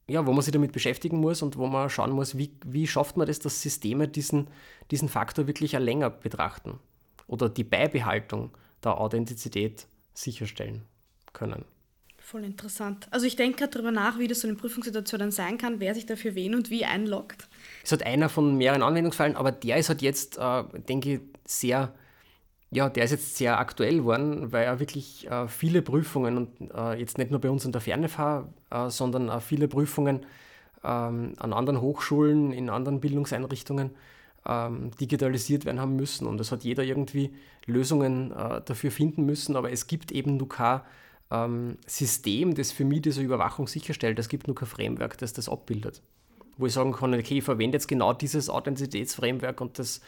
ja, 0.09 0.25
wo 0.25 0.33
man 0.33 0.43
sich 0.43 0.53
damit 0.53 0.73
beschäftigen 0.73 1.19
muss 1.19 1.43
und 1.43 1.57
wo 1.57 1.67
man 1.67 1.91
schauen 1.91 2.13
muss, 2.13 2.39
wie, 2.39 2.53
wie 2.65 2.87
schafft 2.87 3.17
man 3.17 3.27
das, 3.27 3.41
dass 3.41 3.61
Systeme 3.61 4.07
diesen, 4.07 4.49
diesen 4.91 5.09
Faktor 5.09 5.49
wirklich 5.49 5.73
länger 5.73 6.11
betrachten 6.11 6.79
oder 7.27 7.49
die 7.49 7.65
Beibehaltung 7.65 8.51
der 8.85 8.99
Authentizität 8.99 9.87
sicherstellen 10.15 10.83
können. 11.33 11.65
Voll 12.19 12.43
interessant. 12.43 13.07
Also 13.13 13.25
ich 13.25 13.37
denke 13.37 13.59
gerade 13.59 13.71
darüber 13.71 13.93
nach, 13.93 14.19
wie 14.19 14.27
das 14.27 14.41
so 14.41 14.49
eine 14.49 14.57
Prüfungssituation 14.57 15.21
dann 15.21 15.31
sein 15.31 15.59
kann, 15.59 15.79
wer 15.79 15.95
sich 15.95 16.07
dafür 16.07 16.35
wen 16.35 16.57
und 16.57 16.71
wie 16.71 16.85
einloggt. 16.85 17.47
Es 17.85 17.93
hat 17.93 18.03
einer 18.03 18.29
von 18.29 18.57
mehreren 18.57 18.83
Anwendungsfällen, 18.83 19.37
aber 19.37 19.53
der 19.53 19.77
ist 19.77 19.89
halt 19.89 20.03
jetzt, 20.03 20.37
äh, 20.37 20.65
denke 20.89 21.15
ich, 21.15 21.21
sehr, 21.45 21.95
ja, 22.73 22.89
der 22.89 23.05
ist 23.05 23.13
jetzt 23.13 23.37
sehr 23.37 23.61
aktuell 23.61 23.99
geworden, 23.99 24.51
weil 24.51 24.65
er 24.65 24.81
wirklich 24.81 25.31
äh, 25.31 25.47
viele 25.47 25.83
Prüfungen 25.83 26.37
und 26.37 26.73
äh, 26.75 26.99
jetzt 26.99 27.17
nicht 27.17 27.31
nur 27.31 27.41
bei 27.41 27.49
uns 27.49 27.65
in 27.65 27.71
der 27.71 27.81
Fernefah, 27.81 28.49
äh, 28.71 28.91
sondern 28.91 29.31
auch 29.31 29.43
viele 29.43 29.69
Prüfungen 29.69 30.27
ähm, 30.83 31.35
an 31.39 31.53
anderen 31.53 31.81
Hochschulen, 31.81 32.53
in 32.53 32.71
anderen 32.71 32.99
Bildungseinrichtungen 32.99 33.93
ähm, 34.47 34.91
digitalisiert 35.01 35.65
werden 35.65 35.81
haben 35.81 35.97
müssen. 35.97 36.27
Und 36.27 36.41
es 36.41 36.53
hat 36.53 36.65
jeder 36.65 36.85
irgendwie 36.85 37.31
Lösungen 37.67 38.33
äh, 38.33 38.61
dafür 38.65 38.91
finden 38.91 39.25
müssen, 39.25 39.57
aber 39.57 39.73
es 39.73 39.87
gibt 39.87 40.13
eben 40.13 40.37
nur 40.37 40.49
kein 40.49 40.81
ähm, 41.31 41.79
System, 41.87 42.55
das 42.55 42.73
für 42.73 42.85
mich 42.85 43.03
diese 43.03 43.23
Überwachung 43.23 43.67
sicherstellt. 43.67 44.19
Es 44.19 44.29
gibt 44.29 44.47
nur 44.47 44.55
kein 44.55 44.69
Framework, 44.69 45.19
das 45.19 45.33
das 45.33 45.49
abbildet. 45.49 46.03
Wo 46.57 46.67
ich 46.67 46.73
sagen 46.73 46.93
kann, 46.93 47.13
okay, 47.15 47.39
ich 47.39 47.45
verwende 47.45 47.77
jetzt 47.77 47.89
genau 47.89 48.13
dieses 48.13 48.49
Authentizitätsframework 48.49 49.61
und 49.61 49.79
das 49.79 50.01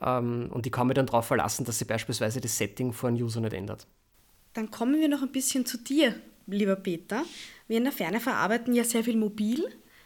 ähm, 0.00 0.48
und 0.52 0.66
ich 0.66 0.72
kann 0.72 0.88
mich 0.88 0.94
dann 0.94 1.06
darauf 1.06 1.26
verlassen, 1.26 1.64
dass 1.64 1.78
sich 1.78 1.86
beispielsweise 1.86 2.40
das 2.40 2.58
Setting 2.58 2.92
von 2.92 3.14
einem 3.14 3.24
User 3.24 3.40
nicht 3.40 3.52
ändert. 3.52 3.86
Dann 4.54 4.70
kommen 4.70 5.00
wir 5.00 5.08
noch 5.08 5.22
ein 5.22 5.32
bisschen 5.32 5.64
zu 5.64 5.78
dir, 5.78 6.14
lieber 6.46 6.76
Peter. 6.76 7.24
Wir 7.68 7.78
in 7.78 7.84
der 7.84 7.92
Ferne 7.92 8.20
verarbeiten 8.20 8.74
ja 8.74 8.84
sehr 8.84 9.04
viel 9.04 9.16
mobil 9.16 9.64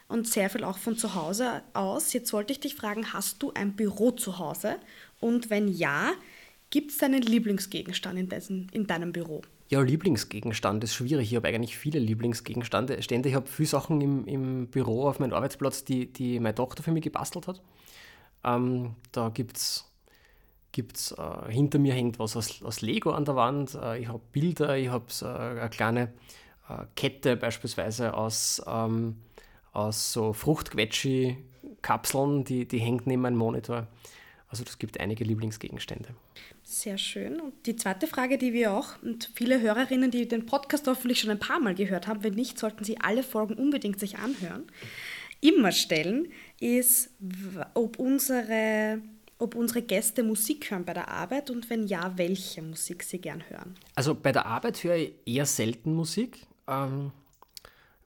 und 0.09 0.27
sehr 0.27 0.51
viel 0.51 0.65
auch 0.65 0.79
von 0.79 0.97
zu 0.97 1.15
Hause 1.15 1.63
aus. 1.73 2.13
Jetzt 2.13 2.33
wollte 2.33 2.53
ich 2.53 2.61
dich 2.61 2.75
fragen, 2.75 3.13
hast 3.13 3.43
du 3.43 3.53
ein 3.55 3.75
Büro 3.75 4.11
zu 4.13 4.39
Hause? 4.39 4.77
Und 5.21 5.51
wenn 5.51 5.69
ja, 5.69 6.13
gibt 6.71 6.93
es 6.93 6.99
deinen 6.99 7.23
Lieblingsgegenstand 7.23 8.19
in, 8.19 8.29
dessen, 8.29 8.69
in 8.73 8.87
deinem 8.87 9.13
Büro? 9.13 9.43
Ja, 9.69 9.81
Lieblingsgegenstand 9.81 10.85
ist 10.85 10.95
schwierig. 10.95 11.33
Ich 11.33 11.37
habe 11.37 11.49
eigentlich 11.49 11.77
viele 11.77 11.99
Lieblingsgegenstände. 11.99 12.95
Ich 12.95 13.35
habe 13.35 13.47
viele 13.49 13.69
Sachen 13.69 14.01
im, 14.01 14.27
im 14.27 14.69
Büro 14.69 15.09
auf 15.09 15.19
meinem 15.19 15.33
Arbeitsplatz, 15.33 15.85
die, 15.85 16.13
die 16.13 16.39
meine 16.39 16.55
Tochter 16.55 16.85
für 16.85 16.93
mich 16.93 17.03
gebastelt 17.03 17.49
hat. 17.49 17.61
Ähm, 18.45 18.95
da 19.11 19.29
gibt 19.31 19.57
es 19.57 19.91
gibt's, 20.77 21.13
äh, 21.13 21.51
hinter 21.51 21.79
mir 21.79 21.95
hängt 21.95 22.19
was 22.19 22.37
aus, 22.37 22.63
aus 22.63 22.83
Lego 22.83 23.11
an 23.11 23.25
der 23.25 23.35
Wand. 23.35 23.75
Äh, 23.75 24.01
ich 24.01 24.09
habe 24.09 24.21
Bilder, 24.33 24.77
ich 24.77 24.89
habe 24.89 25.07
äh, 25.23 25.25
eine 25.25 25.71
kleine 25.71 26.13
äh, 26.69 26.85
Kette 26.95 27.37
beispielsweise 27.37 28.15
aus 28.15 28.63
ähm, 28.67 29.17
aus 29.77 30.13
so 30.13 30.33
Fruchtquetschi-Kapseln, 30.33 32.45
die, 32.45 32.67
die 32.67 32.79
hängt 32.79 33.07
neben 33.07 33.23
meinem 33.23 33.37
Monitor. 33.37 33.87
Also 34.49 34.65
es 34.65 34.79
gibt 34.79 35.01
einige 35.01 35.25
Lieblingsgegenstände. 35.25 36.09
Sehr 36.63 36.99
schön. 36.99 37.41
Und 37.41 37.67
die 37.67 37.77
zweite 37.77 38.07
Frage, 38.07 38.39
die 38.39 38.53
wir 38.53 38.73
auch 38.73 39.03
und 39.03 39.31
viele 39.35 39.61
Hörerinnen, 39.61 40.11
die 40.11 40.27
den 40.27 40.47
Podcast 40.47 40.87
hoffentlich 40.87 41.21
schon 41.21 41.31
ein 41.31 41.39
paar 41.39 41.61
Mal 41.61 41.75
gehört 41.75 42.07
haben, 42.07 42.23
wenn 42.23 42.35
nicht, 42.35 42.59
sollten 42.59 42.85
sie 42.85 42.99
alle 43.01 43.23
Folgen 43.23 43.55
unbedingt 43.55 44.01
sich 44.01 44.19
anhören, 44.19 44.65
immer 45.41 45.73
stellen, 45.73 46.29
ist, 46.61 47.11
ob 47.75 47.99
unsere, 47.99 49.01
ob 49.39 49.55
unsere 49.55 49.83
Gäste 49.83 50.23
Musik 50.23 50.71
hören 50.71 50.85
bei 50.85 50.95
der 50.95 51.09
Arbeit 51.09 51.51
und 51.51 51.69
wenn 51.69 51.87
ja, 51.87 52.13
welche 52.17 52.63
Musik 52.63 53.03
sie 53.03 53.21
gern 53.21 53.43
hören. 53.49 53.75
Also 53.95 54.15
bei 54.15 54.33
der 54.33 54.47
Arbeit 54.47 54.83
höre 54.83 54.97
ich 54.97 55.13
eher 55.27 55.47
selten 55.47 55.95
Musik. 55.95 56.47
Ähm, 56.67 57.13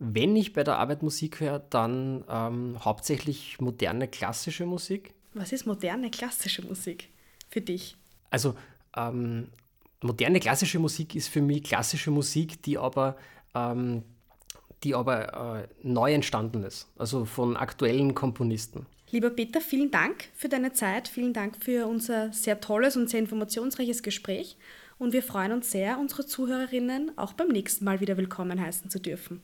wenn 0.00 0.34
ich 0.34 0.54
bei 0.54 0.64
der 0.64 0.78
Arbeit 0.78 1.02
Musik 1.02 1.40
höre, 1.40 1.58
dann 1.58 2.24
ähm, 2.28 2.82
hauptsächlich 2.82 3.60
moderne 3.60 4.08
klassische 4.08 4.64
Musik. 4.64 5.12
Was 5.34 5.52
ist 5.52 5.66
moderne 5.66 6.10
klassische 6.10 6.62
Musik 6.62 7.10
für 7.50 7.60
dich? 7.60 7.96
Also 8.30 8.54
ähm, 8.96 9.48
moderne 10.00 10.40
klassische 10.40 10.78
Musik 10.78 11.14
ist 11.14 11.28
für 11.28 11.42
mich 11.42 11.64
klassische 11.64 12.10
Musik, 12.10 12.62
die 12.62 12.78
aber, 12.78 13.16
ähm, 13.54 14.02
die 14.84 14.94
aber 14.94 15.60
äh, 15.64 15.68
neu 15.82 16.14
entstanden 16.14 16.64
ist, 16.64 16.88
also 16.96 17.26
von 17.26 17.58
aktuellen 17.58 18.14
Komponisten. 18.14 18.86
Lieber 19.10 19.28
Peter, 19.28 19.60
vielen 19.60 19.90
Dank 19.90 20.28
für 20.34 20.48
deine 20.48 20.72
Zeit, 20.72 21.08
vielen 21.08 21.34
Dank 21.34 21.62
für 21.62 21.86
unser 21.86 22.32
sehr 22.32 22.58
tolles 22.60 22.96
und 22.96 23.10
sehr 23.10 23.20
informationsreiches 23.20 24.02
Gespräch 24.02 24.56
und 24.98 25.12
wir 25.12 25.22
freuen 25.22 25.52
uns 25.52 25.70
sehr, 25.70 25.98
unsere 25.98 26.24
Zuhörerinnen 26.24 27.18
auch 27.18 27.34
beim 27.34 27.48
nächsten 27.48 27.84
Mal 27.84 28.00
wieder 28.00 28.16
willkommen 28.16 28.58
heißen 28.58 28.88
zu 28.88 28.98
dürfen. 28.98 29.42